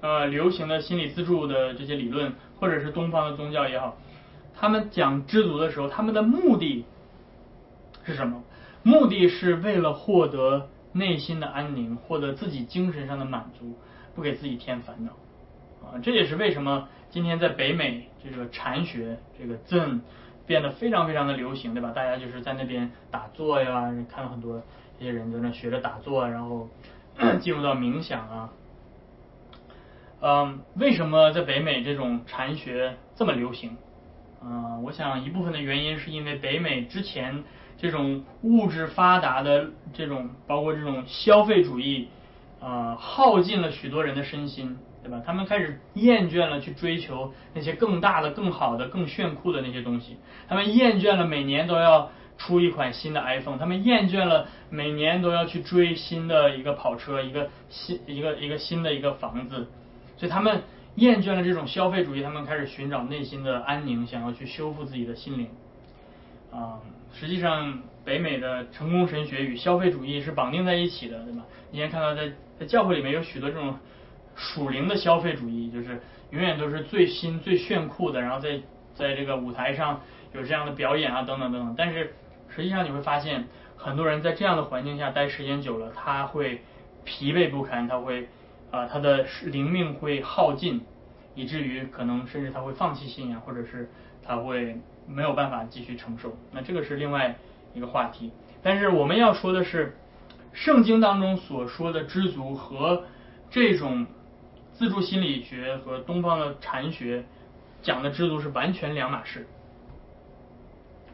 [0.00, 3.98] 呃流行的心理自助的这些理论，或者是东方的宗教也好，
[4.54, 6.86] 他们讲知足的时候，他们的目的
[8.04, 8.42] 是什么？
[8.82, 13.76] 目的是为了获得内心的安宁，获得自己精神上的满足，
[14.14, 15.10] 不给自己添烦恼
[15.86, 16.00] 啊！
[16.02, 20.00] 这也是为什么今天在北美这个禅学这个 Zen
[20.46, 21.90] 变得非常非常的流行，对吧？
[21.90, 24.62] 大家就是在那边打坐呀，看到很多
[24.98, 26.68] 这些人在那学着打坐，然后。
[27.40, 28.50] 进入到冥想啊，
[30.20, 33.76] 嗯，为什么在北美这种禅学这么流行？
[34.42, 37.44] 嗯，我想一部分的原因是因为北美之前
[37.78, 42.08] 这种物质发达的这种，包括这种消费主义，
[42.60, 45.22] 啊，耗尽了许多人的身心，对吧？
[45.24, 50.16] 他们开始厌倦了去追求那些更大的、更好的、更炫酷的那些东西，
[50.48, 52.10] 他们厌倦了每年都要。
[52.36, 59.68] 出一款新的 iPhone，他们厌倦了每年都要去追新的一个跑车，一个新一个一个新的一个房子，
[60.16, 60.64] 所以他们
[60.96, 65.48] 厌倦了这种消费主义，他们开始寻找内心的安宁，想要去修复自己的心灵。
[66.50, 66.80] 啊，
[67.14, 71.44] 实际上北美的成功神学与消费主义是绑定在一起的，对吧？
[71.70, 73.76] 你先看到在在教会里面有许多这种
[74.34, 78.60] 属灵的消费主义，就是永远都是最新最炫酷的，然后在
[78.94, 80.00] 在这个舞台上
[80.32, 82.14] 有这样的表演啊，等等等等，但是。
[82.50, 86.62] 实际上你会发现，很多人在这样的环境下待时间久了，他会
[87.02, 88.28] 疲惫不堪，他会
[88.70, 90.80] 啊，他的灵命会耗尽，
[91.34, 93.90] 以至于可能甚至他会放弃信仰，或者是
[94.24, 96.36] 他会没有办法继续承受。
[96.52, 97.34] 那这个是另外
[97.72, 98.30] 一个话题。
[98.62, 99.96] 但是我们要说的是，
[100.52, 103.02] 圣经当中所说的知足和
[103.50, 104.06] 这种
[104.74, 107.24] 自助心理学和东方的禅学
[107.82, 109.46] 讲的知足是完全两码事。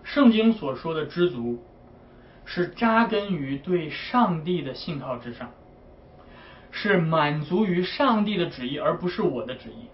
[0.03, 1.63] 圣经所说的知足，
[2.45, 5.51] 是扎根于对上帝的信靠之上，
[6.71, 9.89] 是满足于上帝的旨意，而不是我的旨意，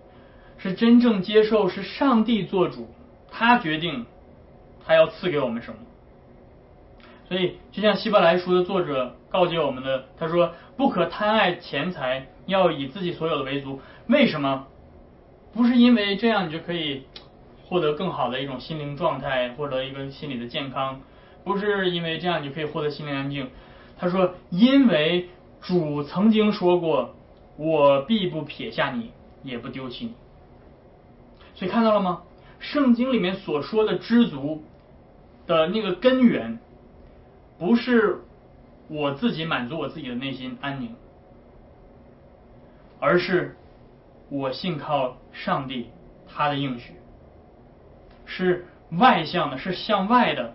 [0.57, 2.89] 是真正接受是上帝做主，
[3.31, 4.07] 他决定
[4.87, 5.79] 他要赐给我们什么。
[7.29, 14.67] 所以，就像希伯来书的作者告诫我们的，他说：“不可贪爱钱财，要以自己所有的为足。”为什么？
[15.53, 17.03] 不是因为这样你就可以。
[17.69, 21.01] 获得更好的一种心灵状态，获得一个心理的健康，
[21.43, 23.49] 不是因为这样你就可以获得心灵安静。
[23.99, 25.31] 他说：“因为
[25.61, 27.17] 主曾经说过，
[27.57, 29.11] 我必不撇下你，
[29.43, 30.15] 也不丢弃你。”
[31.59, 32.23] 所以看到了吗？
[32.61, 34.63] 圣经里面所说的知足
[35.49, 36.61] 的那个根源，
[37.59, 38.21] 不是
[38.87, 40.95] 我自己满足我自己的内心安宁，
[43.07, 43.55] 而是
[44.29, 45.91] 我信靠上帝
[46.27, 46.95] 他的应许。
[48.25, 50.55] 是外向的，是向外的，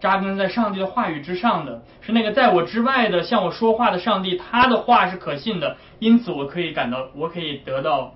[0.00, 8.14] 扎根在上帝的话语之上的，是那个在我之外的向我说话的上帝，他的话是可信的，因此我可以感到，我可以得到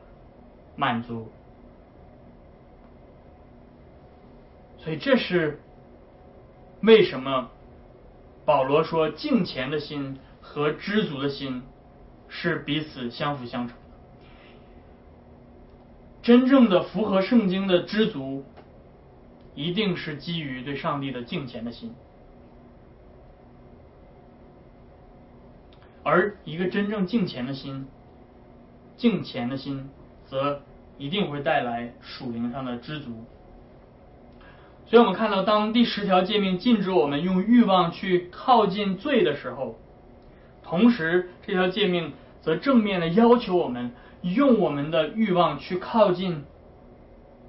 [0.74, 1.30] 满足。
[4.78, 5.60] 所以这是
[6.80, 7.50] 为什么
[8.44, 11.62] 保罗说敬虔的心和知足的心
[12.28, 13.82] 是彼此相辅相成的。
[16.22, 18.44] 真正的符合圣经的知足，
[19.54, 21.94] 一定是基于对上帝的敬虔的心，
[26.02, 27.86] 而一个真正敬虔的心，
[28.96, 29.88] 敬虔的心，
[30.26, 30.60] 则
[30.98, 33.24] 一定会带来属灵上的知足。
[34.86, 39.78] 所以我们看到，当第十条诫命禁止我们用欲望去靠近罪的时候，
[40.68, 46.44] 同时这条诫命则正面的要求我们用我们的欲望去靠近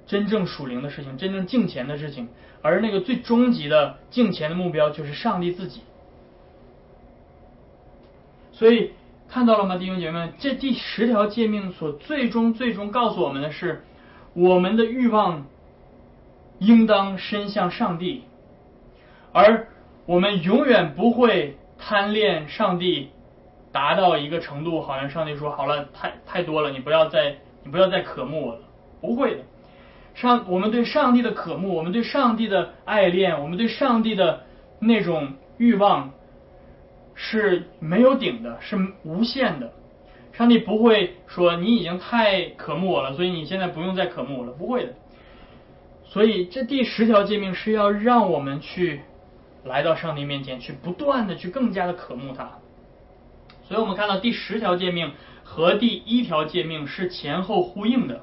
[0.06, 2.28] 真正属灵的事情、真正敬虔的事情，
[2.62, 5.82] 而那个最终极的敬虔的目标就是上帝自己。
[8.52, 8.92] 所以
[9.28, 10.32] 看到了吗，弟兄姐妹们？
[10.38, 13.84] 这第十条诫命所最终最终告诉我们的是，
[14.34, 15.46] 我们的欲望。
[16.62, 18.24] 应当伸向上帝，
[19.32, 19.68] 而
[20.04, 23.08] 我们永远不会贪恋上帝
[23.72, 28.60] 达到一个程度，好像上帝说好了，太太多了，你不要再你不要再渴慕我了。
[29.00, 29.40] 不会的，
[30.14, 34.42] 上我们对上帝的渴慕，我们对上帝的爱恋，我们对上帝的
[34.78, 36.10] 那种欲望
[37.14, 39.72] 是没有顶的，是无限的。
[40.32, 44.52] 上帝不会说你已经太渴慕我了，所以你现在不用再渴慕我了。
[44.52, 44.92] 不会的。
[46.04, 49.00] 所以，这第十条诫命是要让我们去
[49.64, 52.58] 来到上帝面前，去不断的去更加的渴慕他。
[53.64, 55.12] 所以我们看到第十条诫命
[55.44, 58.22] 和第一条诫命是前后呼应的。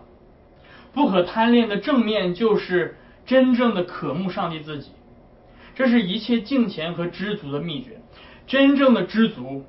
[0.93, 4.91] 不可贪恋的正面就是真正的渴慕上帝自己，
[5.75, 8.01] 这是一切敬虔和知足的秘诀。
[8.47, 9.65] 真正的知足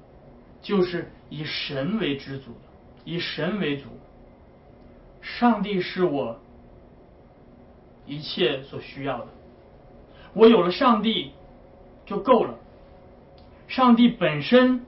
[0.62, 2.60] 就是以神为知足的，
[3.04, 3.84] 以神为主。
[5.20, 6.38] 上帝是我。
[8.06, 9.26] 一切所需要的，
[10.32, 11.32] 我有了上帝
[12.08, 12.54] 就够了。
[13.68, 14.86] 上帝本身，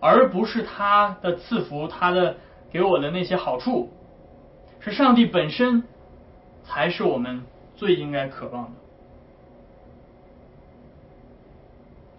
[0.00, 2.36] 而不是他的赐福，他的
[2.70, 3.90] 给我的那些好处，
[4.78, 5.82] 是上帝本身
[6.62, 7.42] 才是我们
[7.74, 8.72] 最应该渴望的。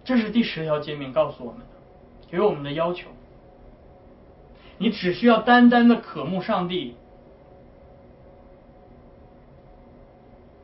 [0.04, 1.66] 这是第十条诫命告诉我们的，
[2.28, 3.08] 给我们的要求。
[4.78, 6.96] 你只需要单单的渴慕上帝。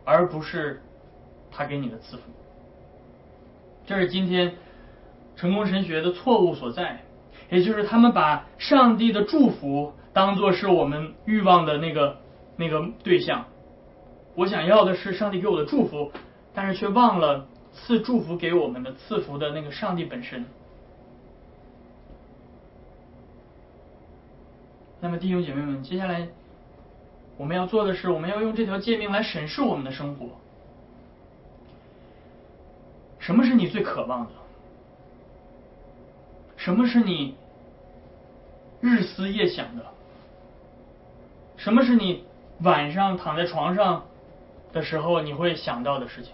[0.05, 0.81] 而不是
[1.51, 2.23] 他给你的赐福，
[3.89, 4.53] 这是今天
[5.35, 7.01] 成功神学的错误所在，
[7.49, 12.19] 也就是他们把上帝的祝福当做是我们欲望的那个
[12.59, 13.47] 那个对象。
[14.35, 16.13] 我想要的是上帝给我的祝福，
[16.53, 20.45] 但是却忘了赐祝福给我们的赐福的那个上帝本身。
[25.01, 26.29] 那么弟兄姐妹们，接下来。
[27.39, 30.27] 我们要做的是，我们要用这条诫命来审视我们的生活。
[33.19, 34.33] 什么是你最渴望的？
[36.57, 37.37] 什么是你
[38.81, 39.85] 日思夜想的？
[41.57, 42.25] 什么是你
[42.61, 44.05] 晚上躺在床上
[44.73, 46.33] 的时候你会想到的事情？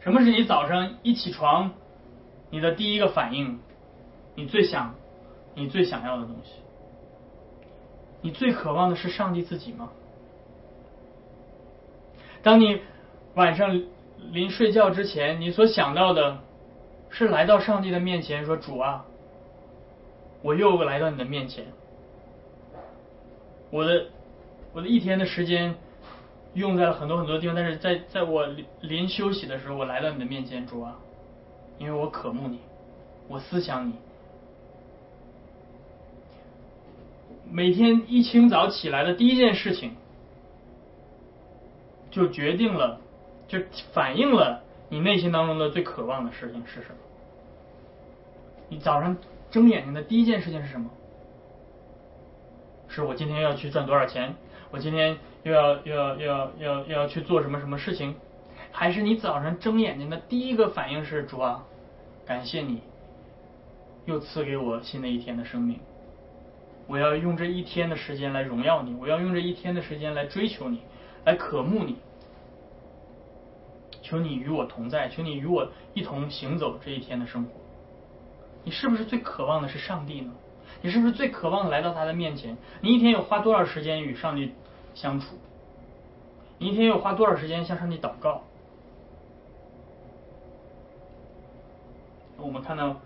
[0.00, 1.72] 什么是你早上一起床
[2.50, 3.60] 你的第一个反应？
[4.34, 4.94] 你最想、
[5.54, 6.52] 你最想要的东西？
[8.20, 9.90] 你最渴望的是上帝自己吗？
[12.42, 12.80] 当你
[13.34, 13.82] 晚上
[14.30, 16.38] 临睡觉之前，你所想到的
[17.10, 19.04] 是来到上帝的面前，说：“主啊，
[20.42, 21.66] 我又来到你的面前。
[23.70, 24.06] 我的
[24.72, 25.74] 我的一天的时间
[26.54, 28.46] 用在了很多很多地方，但是在在我
[28.80, 30.98] 临休息的时候，我来到你的面前，主啊，
[31.78, 32.60] 因为我渴慕你，
[33.28, 33.94] 我思想你。”
[37.50, 39.94] 每天一清早起来的第一件事情，
[42.10, 42.98] 就决定了，
[43.52, 43.58] 就
[43.92, 46.94] 反映了你内心当中的最渴望的事情是什么。
[48.70, 49.18] 你早上
[49.50, 50.88] 睁眼睛的第一件事情是什么？
[52.88, 54.34] 是我今天要去赚多少钱？
[54.70, 58.14] 我今天又要又要又要要又要去做什么什么事情？
[58.70, 61.66] 还是你早上睁眼睛的第一个反应是主啊，
[62.24, 62.80] 感谢你，
[64.06, 65.78] 又赐给我新的一天的生命。
[66.86, 70.80] 我要用这一天的时间来荣耀你，我要用这一天的时间来追求你，
[71.26, 71.98] 来渴慕你。
[74.02, 77.50] 求你与我同在，求你与我一同行走这一天的生活。
[78.64, 80.32] 你是不是最渴望的是上帝呢？
[80.82, 82.56] 你是不是最渴望来到他的面前？
[82.80, 84.52] 你一天有花多少时间与上帝
[84.94, 85.38] 相处？
[86.58, 88.42] 你一天有花多少时间向上帝祷告？
[92.38, 93.00] 我们看到，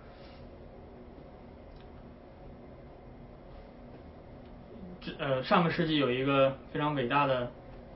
[5.02, 7.50] 这呃上个世纪有一个非常伟大的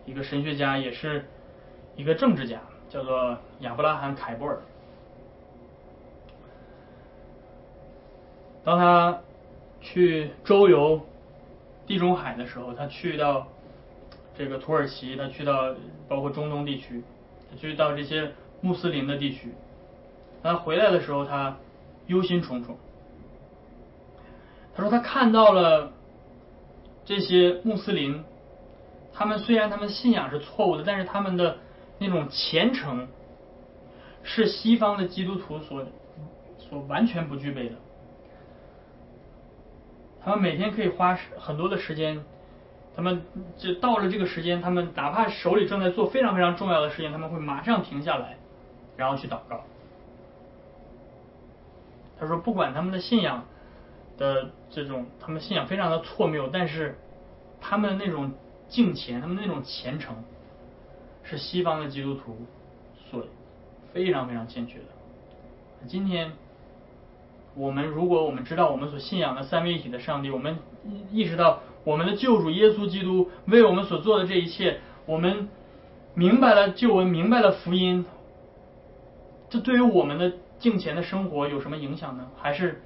[0.04, 1.26] 一个神学家，也是
[1.96, 4.60] 一个政治家，叫做亚伯拉罕·凯布尔。
[8.62, 9.20] 当他
[9.80, 11.00] 去周游
[11.86, 13.46] 地中海的时候，他去到
[14.36, 15.74] 这个土耳其，他去到
[16.08, 17.02] 包括中东地区，
[17.50, 19.54] 他去到这些穆斯林的地区。
[20.42, 21.56] 他回来的时候，他
[22.06, 22.74] 忧心忡忡。
[24.74, 25.92] 他说他看到了
[27.04, 28.22] 这些穆斯林，
[29.12, 31.56] 他们虽然他们信仰是错误的，但是他们的
[32.00, 33.06] 那种虔诚
[34.24, 35.86] 是西方的基督徒所
[36.58, 37.76] 所完全不具备的。
[40.24, 42.24] 他们每天可以花很多的时间，
[42.96, 43.22] 他们
[43.56, 48.36] 就到了这个时间，他们哪怕手里正在做非常非常重要的事情，他们会马上停下来，
[48.96, 49.62] 然后去祷告。
[52.18, 53.44] 他说：“不管他们的信仰
[54.18, 56.98] 的这种，他们信仰非常的错谬，但是
[57.62, 58.32] 他们那种
[58.68, 60.22] 敬虔，他们那种虔诚，
[61.30, 62.36] 是西方的基督徒
[63.10, 63.24] 所
[63.92, 64.84] 非常非常欠缺的。
[65.86, 66.32] 今天，
[67.54, 70.58] 我们如果我们知道我们所信仰的三位一体的上帝，我们
[71.12, 75.48] 意识到我们的救主耶稣基督为我们所做的这一切，我们
[76.14, 78.04] 明白了救恩，明白了福音，
[79.48, 82.28] 这对于我们的。”敬虔的生活有什么影响呢？
[82.36, 82.82] 还是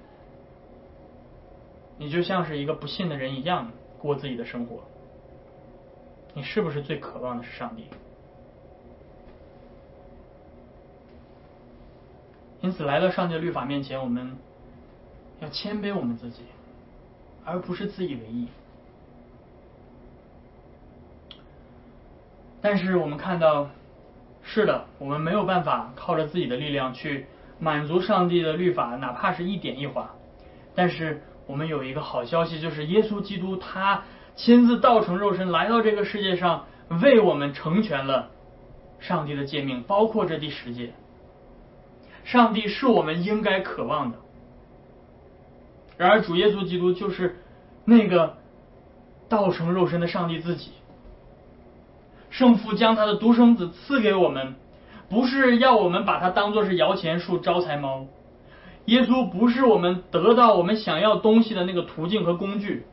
[1.99, 4.85] 你就像是一个不信的人一样过自己的生活？
[6.35, 7.87] 你是不是最渴望的是上帝？
[12.65, 14.39] 因此，来到上帝的律法面前，我们
[15.39, 16.45] 要谦卑我们自己，
[17.45, 18.49] 而不是自以为意。
[22.63, 23.69] 但是，我们看到，
[24.43, 27.27] 是的，我们没有办法靠着自己的力量去。
[27.61, 30.13] 满足上帝的律法，哪怕是一点一划。
[30.75, 34.05] 但是我们有一个好消息，就是耶稣基督他
[34.37, 36.65] 亲自道成肉身来到这个世界上，
[37.03, 38.31] 为我们成全了
[39.01, 40.95] 上帝的诫命，包括这第十诫。
[42.25, 44.19] 上帝是我们应该渴望的。
[45.97, 47.39] 然而主耶稣基督就是
[47.85, 48.37] 那个
[49.29, 50.73] 道成肉身的上帝自己。
[52.31, 54.57] 圣父将他的独生子赐给我们。
[55.09, 58.07] 不是要我们把他当做是摇钱树、招财猫。
[58.87, 62.87] 耶稣不是我们得到我们想要东西的那个途径和工具。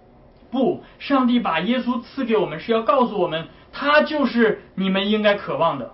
[0.52, 5.94] 不，上帝把耶稣赐给我们，是要告诉我们，他就是你们应该渴望的。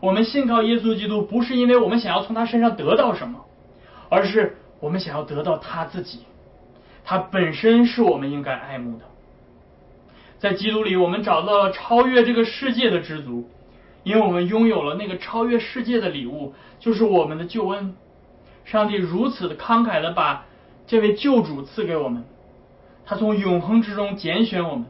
[0.00, 3.44] 我们信靠耶稣基督，不是因为我们想要从他身上得到什么，
[4.08, 6.20] 而是我们想要得到他自己。
[7.04, 9.04] 他本身是我们应该爱慕的。
[10.38, 13.48] 在基督里，我们找到了超越这个世界的知足。
[14.04, 17.94] 因为我们拥有了那个超越世界的礼物，就是我们的救恩。
[18.64, 20.46] 上帝如此的慷慨的把
[20.86, 22.24] 这位救主赐给我们，
[23.04, 24.86] 他从永恒之中拣选我们，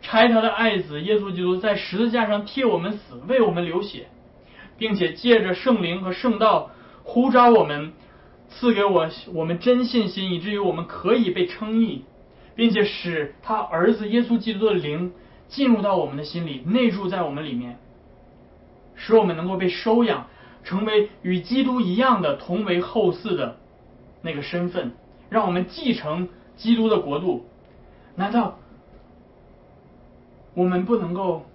[0.00, 4.06] 差他的爱子耶稣基督在十字架上替我们死，为我们流血，
[4.78, 6.70] 并且借着圣灵和圣道
[7.02, 7.92] 呼召我们，
[8.48, 12.04] 赐给我我们真信心，以至于我们可以被称义，
[12.54, 15.12] 并且使他儿子耶稣基督的灵
[15.48, 17.78] 进入到我们的心里，内住在我们里面。
[18.94, 20.26] 使我们能够被收养，
[20.62, 23.56] 成为与基督一样的同为后嗣的
[24.20, 24.92] 那个身份，
[25.28, 27.46] 让我们继承基督的国度。
[28.14, 28.58] 难道
[30.54, 31.46] 我们不能够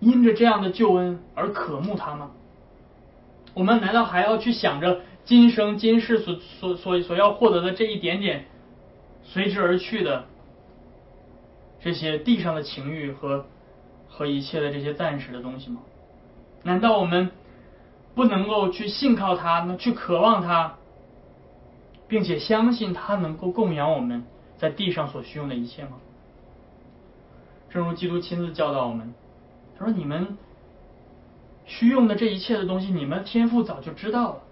[0.00, 2.30] 因着这样的救恩而渴慕他吗？
[3.54, 8.44] 我们难道还要去想着今生今世所所所所要获得的这一点点
[9.22, 10.26] 随之而去的
[11.80, 13.46] 这些地上的情欲和
[14.08, 15.80] 和一切的这些暂时的东西吗？
[16.62, 17.30] 难道我们
[18.14, 19.76] 不能够去信靠他，呢？
[19.76, 20.76] 去渴望他，
[22.08, 24.24] 并且相信他能够供养我们
[24.58, 25.92] 在地上所需用的一切吗？
[27.70, 29.14] 正如基督亲自教导我们，
[29.78, 30.36] 他说：“你们
[31.64, 34.42] 需用的这一切的东西，你们天父早就知道了。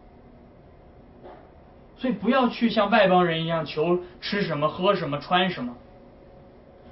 [1.97, 5.75] 所以不要去像外邦人一样求吃什么、喝什么、穿什么。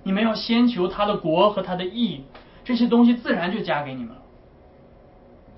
[0.02, 2.24] 你们要先求他的国和他的义，
[2.64, 4.22] 这些东西自然就加给你们了。”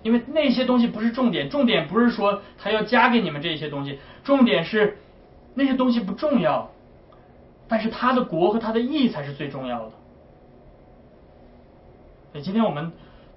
[0.03, 4.99] 因为那些东西不是重点，重点不是说他要加给你们这些东西，重点是
[5.55, 6.71] 那些东西不重要，
[7.69, 9.93] 但是他的国和他的义才是最重要的。
[12.35, 12.93] 所以今天我们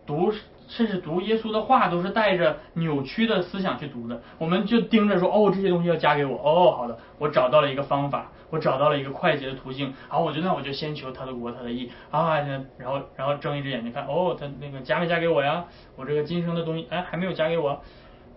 [0.05, 0.33] 读。
[0.69, 15.63] 甚至读耶稣的话都是带着扭曲的思想去读的，我们就盯着说哦这些东西要加给我哦好的，我找到了一个方法，我找到了一个快捷的途径，好我就那我就先求他的国他的义啊，然后然后睁一只眼睛看哦他那个加没加给我呀？
[15.95, 17.69] 我这个今生的东西哎还没有加给我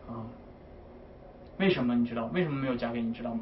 [0.06, 0.22] 啊，
[1.58, 2.30] 为什么你知道？
[2.32, 3.40] 为什么没有加给你知道吗？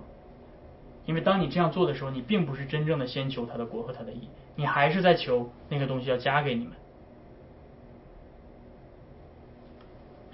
[1.04, 6.72] 因为当你这样做的时候，你并不是真正的先求他的国和他的义，你还是在求那个东西要加给你们。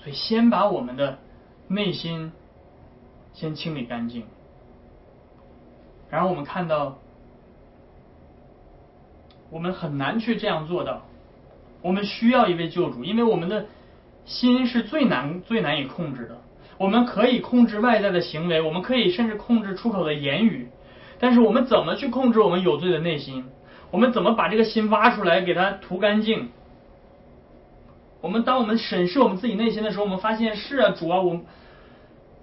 [0.04, 1.18] 所以，先把我们的
[1.66, 2.30] 内心
[3.32, 4.24] 先清理干净，
[6.10, 6.98] 然后我们看到，
[9.50, 11.06] 我们很难去这样做到。
[11.80, 13.66] 我们需要一位救主，因为我们的
[14.26, 16.36] 心是最难、最难以控制的。
[16.76, 20.68] 我们可以控制外在的行为，我们可以甚至控制出口的言语，
[21.18, 23.46] 但是我们怎么去控制我们有罪的内心？
[23.90, 26.50] 我们怎么把这个心挖出来，给它涂干净？
[28.24, 31.42] 我们当我们审视我们自己内心的时候，我们发现是啊，主啊，我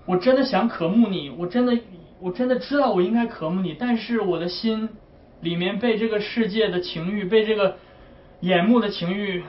[0.06, 1.76] 我真的想渴慕你，我真的
[2.20, 4.90] 我真的知道我应该渴慕你，但是我的心
[5.40, 7.78] 里面被这个世界的情欲，被这个
[8.42, 9.44] 眼目的情欲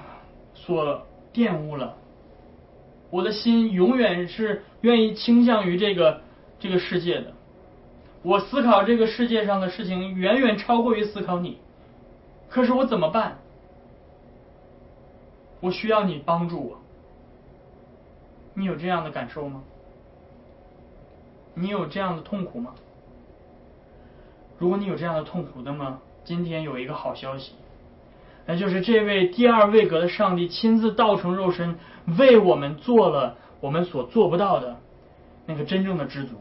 [0.54, 1.96] 所玷污了。
[3.10, 6.22] 我的心永远是愿意倾向于这个
[6.58, 7.34] 这个世界的，
[8.22, 11.58] 我思考这个世界上的事情远远超过于思考你，
[12.48, 13.41] 可是我怎么办？
[15.62, 16.78] 我需要你帮助我。
[18.52, 19.62] 你有这样的感受吗？
[21.54, 22.74] 你有这样的痛苦吗？
[24.58, 27.52] 如果你有这样的痛苦，那么今天有一个好消息。
[28.44, 31.78] 那就是这位第二位格的上帝亲自道成肉身，
[32.18, 34.78] 为我们做了我们所做不到的
[35.46, 36.34] 那个真正的知足。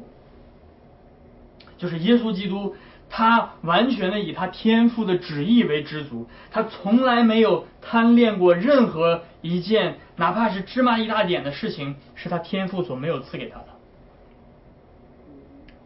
[1.78, 2.76] 就是耶稣基督，
[3.14, 13.66] 他完全的以他天赋的旨意为知足，他从来没有贪恋过任何一件哪怕是芝麻一大点的事情，是他天赋所没有赐给他的。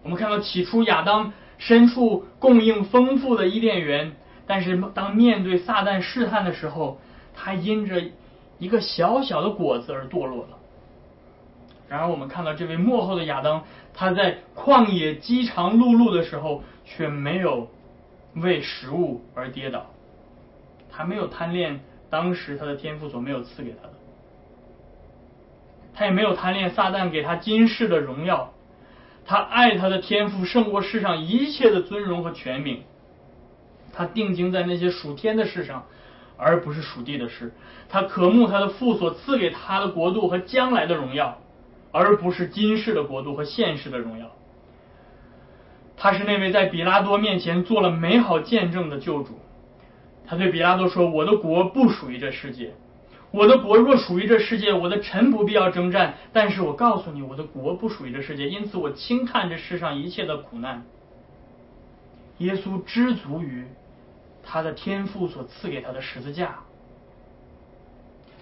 [0.04, 4.14] 我们看到起初亚当身处供应丰富的伊甸园。
[4.48, 7.00] 但是当面对撒旦试探的时候，
[7.34, 8.00] 他因着
[8.60, 10.50] 一个小小的果子而堕落了。
[11.90, 13.64] 然而，我们看到这位幕后的亚当，
[13.96, 17.70] 他在旷野饥肠辘辘的时候，却没有
[18.36, 19.88] 为食物而跌倒，
[20.90, 23.94] 他没有贪恋当时他的天赋所没有赐给他的，
[25.94, 28.54] 他也没有贪恋撒旦给他今世的荣耀，
[29.26, 32.84] 他爱他的天赋胜过世上一切的尊荣和权柄。
[33.92, 35.86] 他定睛在那些属天的事上，
[36.38, 37.54] 而不是属地的事。
[37.88, 41.40] 他渴慕他的父所赐给他的国度和将来的荣耀，
[41.92, 44.32] 而不是今世的国度和现世的荣耀。
[45.98, 49.40] 他是那位在比拉多面前做了美好见证的救主。
[50.26, 52.74] 他对比拉多说：“我的国不属于这世界。
[53.32, 56.16] 我的国若属于这世界，我的臣不必要征战。
[56.34, 60.84] 但是我告诉你，我的国不属于这世界，因此我轻看这世上一切的苦难。”
[62.40, 63.66] 耶稣知足于。
[64.48, 66.60] 他的天赋所赐给他的十字架，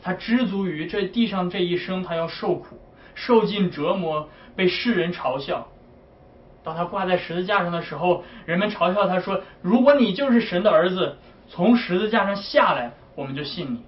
[0.01, 2.77] 他知足于这地上这一生，他要受苦、
[3.15, 5.69] 受尽折磨，被世人嘲笑。
[6.63, 11.17] 当他挂在十字架上的时候，人们嘲笑他说：“如果你就是神的儿子，
[11.49, 13.83] 从十字架上下来，我们就信你。”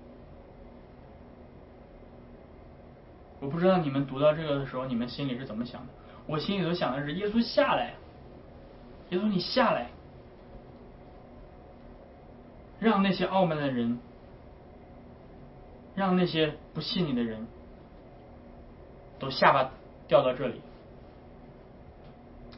[3.40, 5.88] 我不知道你们读到这个的时候，你们心里是怎么想的？
[6.28, 7.94] 我心里头想的是：耶稣下来，
[9.10, 9.88] 耶稣你下来。
[12.78, 13.98] 让那些傲慢的人，
[15.96, 17.48] 让那些不信你的人，
[19.18, 19.72] 都下巴
[20.08, 20.62] 掉到这里。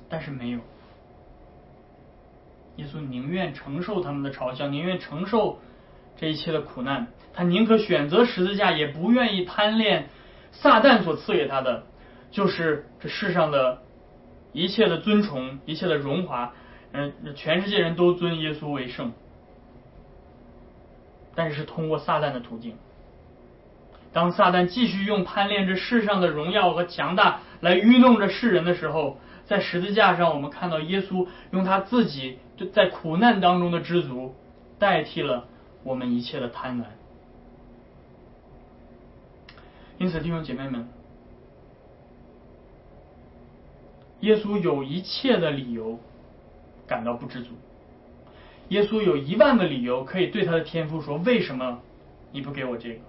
[0.10, 0.60] 但是没有，
[2.78, 5.60] 耶稣宁愿承受他们的嘲笑，宁愿承受
[6.16, 10.10] 这一切的苦难，他宁可选择十字架，也不愿意贪恋
[10.52, 11.84] 撒旦所赐给他的，
[12.32, 13.82] 就是这世上的
[14.54, 16.54] 一切的尊崇，一切的荣华。
[16.94, 19.12] 嗯，全世界人都尊耶稣为圣。
[21.36, 22.76] 但是是通过撒旦的途径。
[24.14, 32.40] 当撒旦继续用贪恋这世上的荣耀和强大来愚弄着世人的时候，在十字架上，我们看到耶稣用他自己
[32.74, 34.36] 在苦难当中的知足，
[34.78, 35.48] 代替了
[35.84, 36.84] 我们一切的贪婪。
[39.98, 40.88] 因此，弟兄姐妹们，
[44.20, 45.98] 耶稣有一切的理由
[46.86, 47.52] 感到不知足。
[48.70, 51.80] 耶稣有一万个理由可以对他的天父说：“为什么
[52.34, 53.00] 你不给我这个？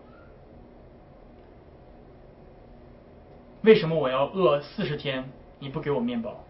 [3.63, 5.29] 为什么我要饿四十天
[5.59, 6.45] 你不给我面包？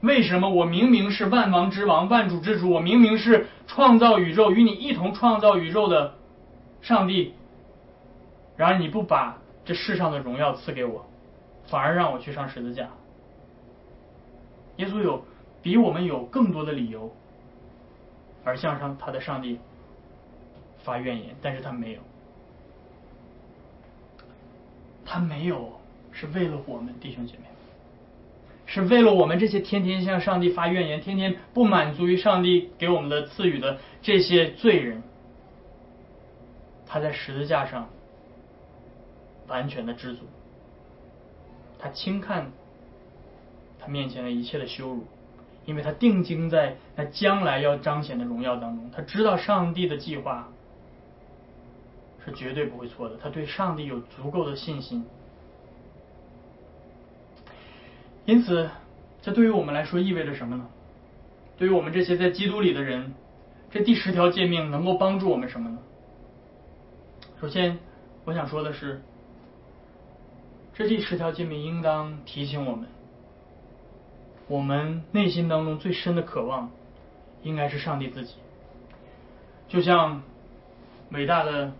[0.00, 6.14] 为什么我明明是万王之王、万主之主，我明明是创造宇宙与你一同创造宇宙的
[6.82, 7.34] 上帝，
[8.56, 11.06] 然而你不把这世上的荣耀赐给我，
[11.66, 12.88] 反而让我去上十字架？”
[14.76, 15.24] 耶稣有。
[15.62, 17.12] 比我们有更多的理由
[18.44, 19.58] 而向上他的上帝
[20.84, 22.00] 发怨言，但是他没有，
[25.04, 25.80] 他没有
[26.18, 27.42] 是为了我们弟兄姐妹，
[28.64, 35.02] 是为了我们这些天天向上帝发怨言、天天不满足于上帝给我们的赐予的这些罪人，
[36.86, 37.90] 他在十字架上
[39.46, 40.22] 完全的知足，
[41.78, 42.50] 他轻看
[43.78, 45.04] 他面前的一切的羞辱，
[45.66, 50.48] 因为他定睛在那将来要彰显的荣耀当中，他知道上帝的计划
[52.24, 55.04] 是绝对不会错的，他对上帝有足够的信心。
[58.26, 58.68] 因此，
[59.22, 60.66] 这对于我们来说意味着什么呢？
[61.56, 63.14] 对于我们这些在基督里的人，
[63.70, 65.78] 这第十条诫命能够帮助我们什么呢？
[67.40, 67.78] 首先，
[68.24, 69.00] 我想说的是，
[70.74, 72.88] 这第十条诫命应当提醒我们，
[74.48, 76.70] 我们内心当中最深的渴望，
[77.44, 78.34] 应该是上帝自己。
[79.68, 80.20] 就像
[81.10, 81.72] 伟大的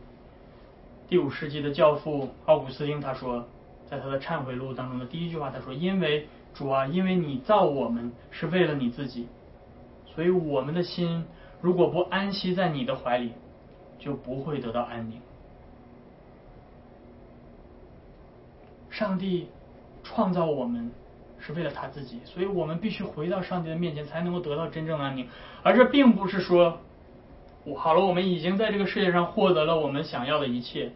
[1.08, 3.48] 第五世纪的教父奥古斯丁他说，
[3.90, 9.28] 在他的忏悔录当中的第一句话，他说：“因为。”主啊，因为你造我们是为了你自己，
[10.06, 11.24] 所以我们的心
[11.60, 13.32] 如果不安息在你的怀里，
[13.98, 15.20] 就不会得到安宁。
[18.88, 19.48] 上帝
[20.02, 20.90] 创造我们
[21.38, 25.28] 是为了他自己，所以我们必须回到上帝的面前，才能够得到真正的安宁。
[25.62, 26.78] 而这并不是说，
[27.76, 30.92] 好了，我们已经在这个世界上获得了我们想要的一切，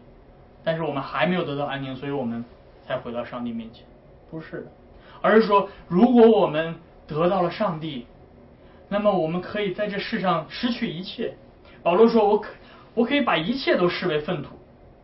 [0.63, 2.43] 但是我们还没有得到安宁，所以我们
[2.87, 3.85] 才回到上帝面前，
[4.31, 4.71] 不是的。
[5.21, 6.75] 而是说，如果我们
[7.07, 8.05] 得到了上帝，
[8.89, 11.35] 那么我们可以在这世上失去一切。
[11.83, 12.49] 保罗说：“我可
[12.93, 14.49] 我可以把一切都视为粪土，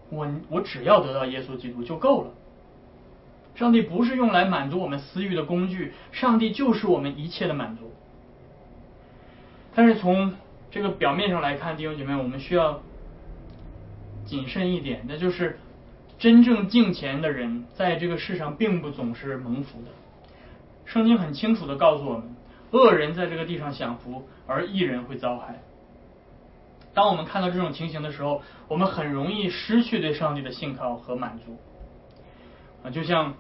[0.10, 2.32] 我我只要得到耶稣基督就够了。”
[3.56, 7.92] 上帝不是用来满足我们私欲的工具，上帝就是我们一切的满足。
[9.74, 10.34] 但是从
[10.70, 12.82] 这个表面上来看，弟兄姐妹，我们需要
[14.26, 15.58] 谨慎一点，那就是
[16.20, 19.90] 真正敬虔的人，在这个世上并不总是蒙福的。
[20.88, 22.36] 圣经很清楚的告诉我们，
[22.72, 25.62] 恶人在这个地上享福，而义人会遭害。
[26.94, 31.58] 当我们看到这种情形的时候，我们很容易失去对上帝的信靠和满足。
[32.84, 33.34] 啊，就像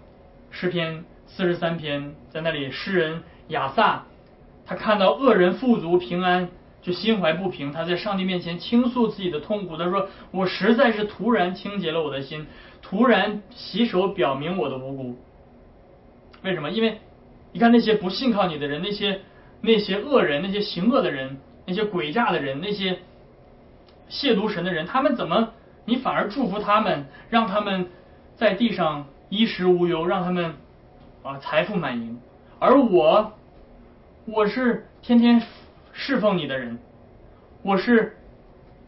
[0.51, 4.03] 诗篇四十三篇，在那里诗人亚萨，
[4.65, 6.49] 他看到恶人富足平安，
[6.81, 9.77] 就心怀不平，他在上帝面前倾诉自己的痛苦。
[9.77, 12.45] 他说：“我实在是突然清洁了我的心，
[12.81, 15.15] 突然洗手表明我的无辜。”
[16.43, 16.69] 为什么？
[16.71, 16.99] 因为。
[17.57, 19.21] 你看那些不信靠你的人，那些
[19.61, 22.99] 那些恶人，那些行恶的人，那些诡诈的人，那些
[24.11, 25.53] 亵渎神的人，他们怎么
[25.85, 27.89] 你反而祝福他们，让他们
[28.35, 30.53] 在地上衣食无忧，让他们
[31.23, 32.19] 啊财富满盈，
[32.59, 33.33] 而我
[34.25, 35.41] 我是天天
[35.93, 36.77] 侍奉你的人，
[37.63, 38.17] 我是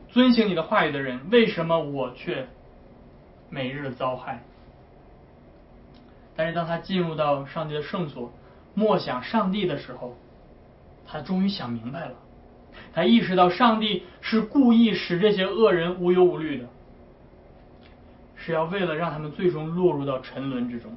[0.10, 2.46] 遵行你的话语的人，为什么我却
[3.50, 4.44] 每日遭害？
[6.36, 8.32] 但是当他进入到上帝的圣所。
[8.74, 10.16] 默想上帝的时候，
[11.06, 12.12] 他终于想明白了。
[12.94, 16.66] 他意识到上帝是故意使这些恶人无忧无虑的，
[18.36, 20.92] 是要为了让他们最终落入到沉沦之中。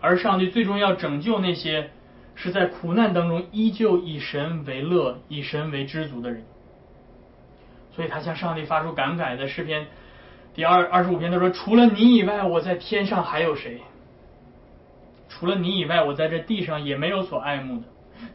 [0.00, 1.90] 而上帝最终要拯救那些
[2.34, 6.44] 是在苦难当中依旧以神为乐、以神为知足的人。
[7.94, 9.86] 所以他向上帝发出感慨的诗篇
[10.54, 13.80] 第二二十五篇，他说：“除了你以外，我在天上还有谁？”
[15.38, 17.84] 除了你以外，我在这地上也没有所爱慕的。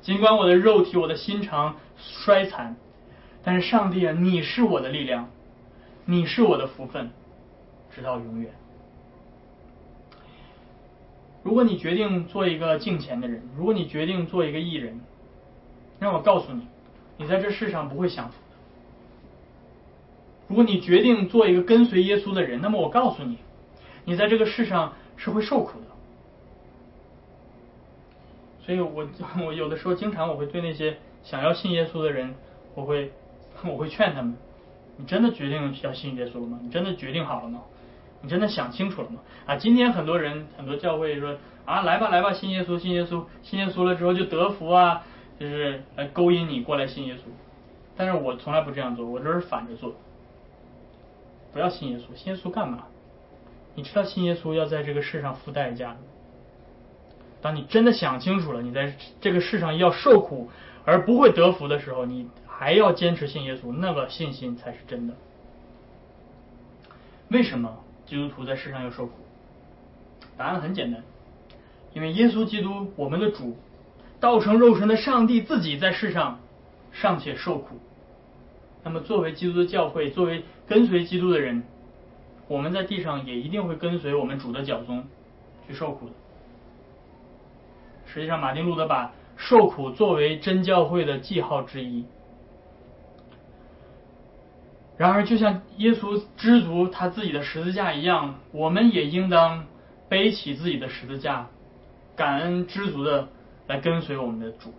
[0.02, 2.76] 尽管我的肉体、我的心肠衰残，
[3.44, 5.30] 但是上帝啊，你是我的力量，
[6.06, 7.10] 你是我的福分，
[7.90, 8.52] 直到永远。
[11.42, 15.02] 如果你决定做一个敬虔的人，如果你决定做一个艺人，
[15.98, 16.68] 让我告诉你，
[17.18, 18.58] 你在这世上不会享福的。
[20.48, 23.40] 如果你决定做一个跟随耶稣的人，那么我告诉你，
[24.06, 25.88] 你在这个世上是会受苦的。
[28.66, 29.08] 所以我
[29.46, 32.36] 我有的时候经常我会对那些想要信耶稣的人，
[32.76, 33.12] 我会
[33.66, 34.36] 我会劝他们：
[34.98, 36.60] 你真的决定要信耶稣了吗？
[36.62, 37.62] 你真的决定好了吗？
[38.22, 39.20] 你真的想清楚了吗？
[39.46, 41.36] 啊，今天很多人很多教会说
[41.66, 45.04] 啊，来吧来吧，信耶稣信耶稣信耶稣了之后就得福啊，
[45.40, 47.20] 就是来勾引你过来信耶稣。
[47.98, 49.96] 但是我从来不这样做，我这是反着做。
[51.52, 52.86] 不要信耶稣，信耶稣干嘛？
[53.76, 55.98] 你知道信耶稣要在这个世上付代价的。
[57.42, 60.50] 当你真的想清楚了，你在这个世上要受苦
[60.86, 65.16] 而不会得福的时候，你还要坚持信耶稣，那个信心才是真的。
[67.30, 69.14] 为什么基督徒在世上要受苦？
[70.38, 71.04] 答案很简单，
[71.94, 73.58] 因为耶稣基督，我们的主，
[74.20, 76.40] 道成肉身的上帝自己在世上
[76.92, 77.80] 尚且受苦，
[78.84, 81.64] 那么作为基督的教会，作为跟随基督的人，
[82.48, 85.06] 我们在地上也一定会跟随我们主的脚踪。
[85.68, 86.14] 去受苦的。
[88.14, 92.06] 实际上，马丁路德把受苦作为真教会的记号之一。
[94.98, 99.66] 然而，就像耶稣知足他自己的十字架一样，我们也应当
[100.10, 101.48] 背起自己的十字架，
[102.16, 103.30] 感恩知足的
[103.68, 104.74] 来跟随我们的主。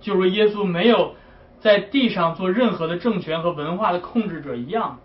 [0.00, 1.14] 就如耶稣没有
[1.58, 5.00] 在地上做任何的政权和文化的控制者一样，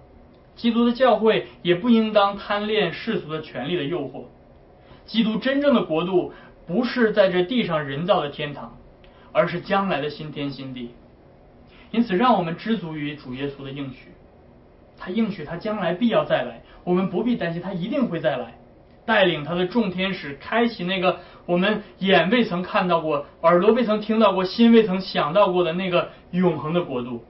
[0.56, 4.26] 基督的教会也不应当贪恋世俗的权利的诱惑。
[5.06, 6.34] 基督真正的国度
[6.72, 8.78] 不是在这地上人造的天堂，
[9.34, 10.92] 而是将来的新天新地。
[11.92, 14.14] 因此，让我们知足于主耶稣的应许。
[14.98, 18.54] 他应许他将来必要再来，我们不必担心，他一定会再来，
[19.06, 27.26] 带领他的众天使开启那个我们眼未曾看到过、耳朵未曾听到过、心未曾想到过的那个永恒的国度。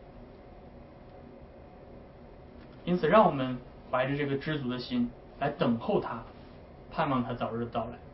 [2.86, 3.58] 因此，让我们
[3.90, 6.22] 怀着这个知足的心来等候他，
[6.92, 8.11] 盼望他早日到来。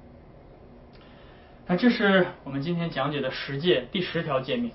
[1.70, 4.72] 那这是我们今天讲解的十诫第十条诫命。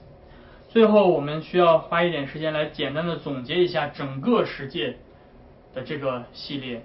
[0.68, 4.98] 最后，我们需要花一点时间来简单的总结一下整个十诫
[5.74, 6.84] 的这个系列。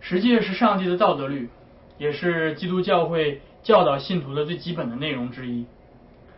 [0.00, 1.48] 十诫是上帝的道德律，
[1.96, 5.64] 也是基督教会教导信徒的最基本的内容之一。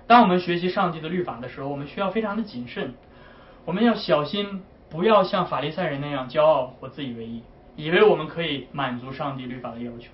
[0.07, 2.95] 当我们学习上帝的律法的时候，我们需要非常的谨慎，
[3.65, 7.43] 我们要小心，不要像法利赛人那样骄傲或自以为意，
[7.75, 10.09] 以为我们可以满足上帝律法的要求。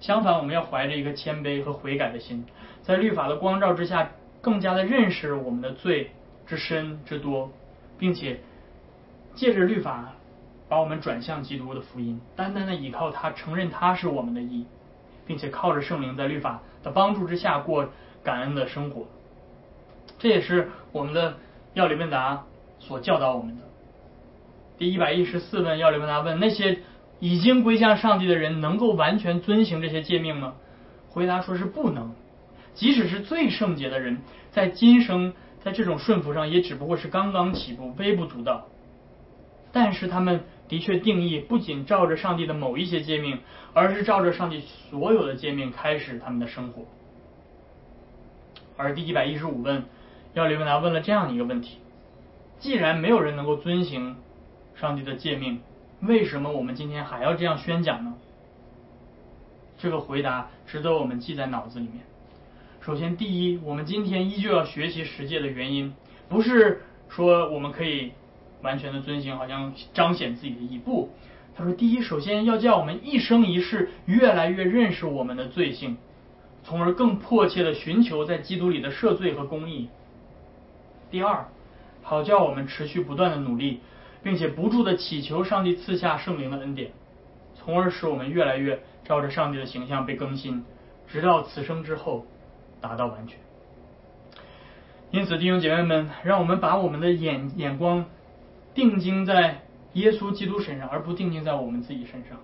[0.00, 2.44] 相反，我们要怀着一个谦卑和悔改的心，
[2.82, 4.10] 在律法的光照之下。
[4.40, 6.12] 更加的认识我们的罪
[6.46, 7.50] 之深之多，
[7.98, 8.38] 并且
[9.34, 10.12] 借着律法
[10.68, 14.64] 把我们转向基督的福音，单单的依靠他，承认他是我们的义，
[15.26, 17.88] 并且靠着圣灵在律法的帮助之下过
[18.22, 19.08] 感恩的生活。
[20.20, 21.36] 这也是我们的
[21.74, 22.44] 要理问答
[22.78, 23.64] 所教导我们的。
[24.78, 26.78] 第一百一十四问要理问答问：那些
[27.20, 30.54] 已经归向上帝的人，能够完全遵行这些诫命吗？
[31.08, 32.14] 回答说是不能。
[32.74, 34.18] 即使是最圣洁的人，
[34.50, 38.66] 在今生在这种顺服上，也只不过是刚刚起步，微不足道。
[39.72, 43.40] 但是他们的确定义不仅照着上帝的某一些诫命，
[43.74, 46.84] 而是照着上帝所有的诫命开始他们的生活。
[48.76, 49.82] 而第一百一十五问，
[50.34, 51.78] 要理问答问了这样一个问题：
[52.60, 54.16] 既然没有人能够遵行
[54.76, 55.60] 上帝的诫命，
[56.00, 58.14] 为什么我们今天还要这样宣讲呢？
[59.78, 62.00] 这个回答值得我们记在脑子里面。
[62.80, 65.92] 首先，第一，我们今天依旧要学习十诫的原因，
[66.28, 68.12] 不是说我们可以
[68.62, 70.78] 完全的遵行，好像彰显自己的义。
[70.78, 71.10] 不，
[71.56, 75.96] 他说，第一，首先要叫我们一生一世越来越认识我们的罪性，
[76.62, 79.88] 从而更迫切的寻求在基督里的赦罪和公义。
[81.10, 81.48] 第二，
[82.02, 83.80] 好叫我们持续不断的努力，
[84.22, 86.92] 并且不住的祈求上帝赐下圣灵的恩典，
[87.54, 90.64] 从而使我们越来越照着上帝的形象被更新，
[91.06, 92.26] 直到此生之后。
[92.80, 93.36] 达到完全。
[95.10, 98.04] 因此，弟兄姐妹们，让我们把我们的眼眼光
[98.72, 99.62] 定睛在
[99.94, 102.38] 耶稣基督身上，而不定睛在我们自己身上。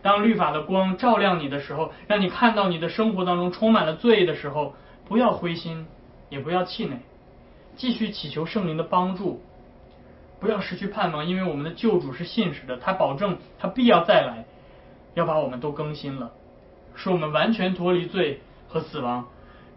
[0.00, 4.74] 当律法的光照亮你的时候，让你看到你的生活当中充满了罪的时候，
[5.06, 5.86] 不要灰心，
[6.30, 7.00] 也不要气馁，
[7.76, 9.42] 继续祈求圣灵的帮助，
[10.40, 14.44] 不要失去盼望，因为我们的救主是信实的，他保证他必要再来，
[15.14, 16.32] 要把我们都更新了，
[16.94, 19.26] 使我们完全脱离罪和死亡。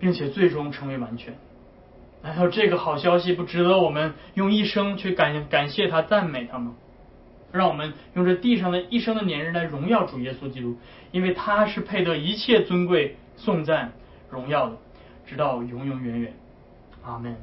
[0.01, 1.35] 并且最终成为完全，
[2.23, 6.73] 难道这个好消息不值得我们用一生去感感谢他、赞美他吗？
[7.51, 10.77] 让我们用这地上的一生的年日来荣耀主耶稣基督，
[11.11, 13.91] 因为他是配得一切尊贵、颂赞、
[14.29, 14.77] 荣耀的，
[15.25, 16.33] 直到永永远远。
[17.03, 17.35] 阿门。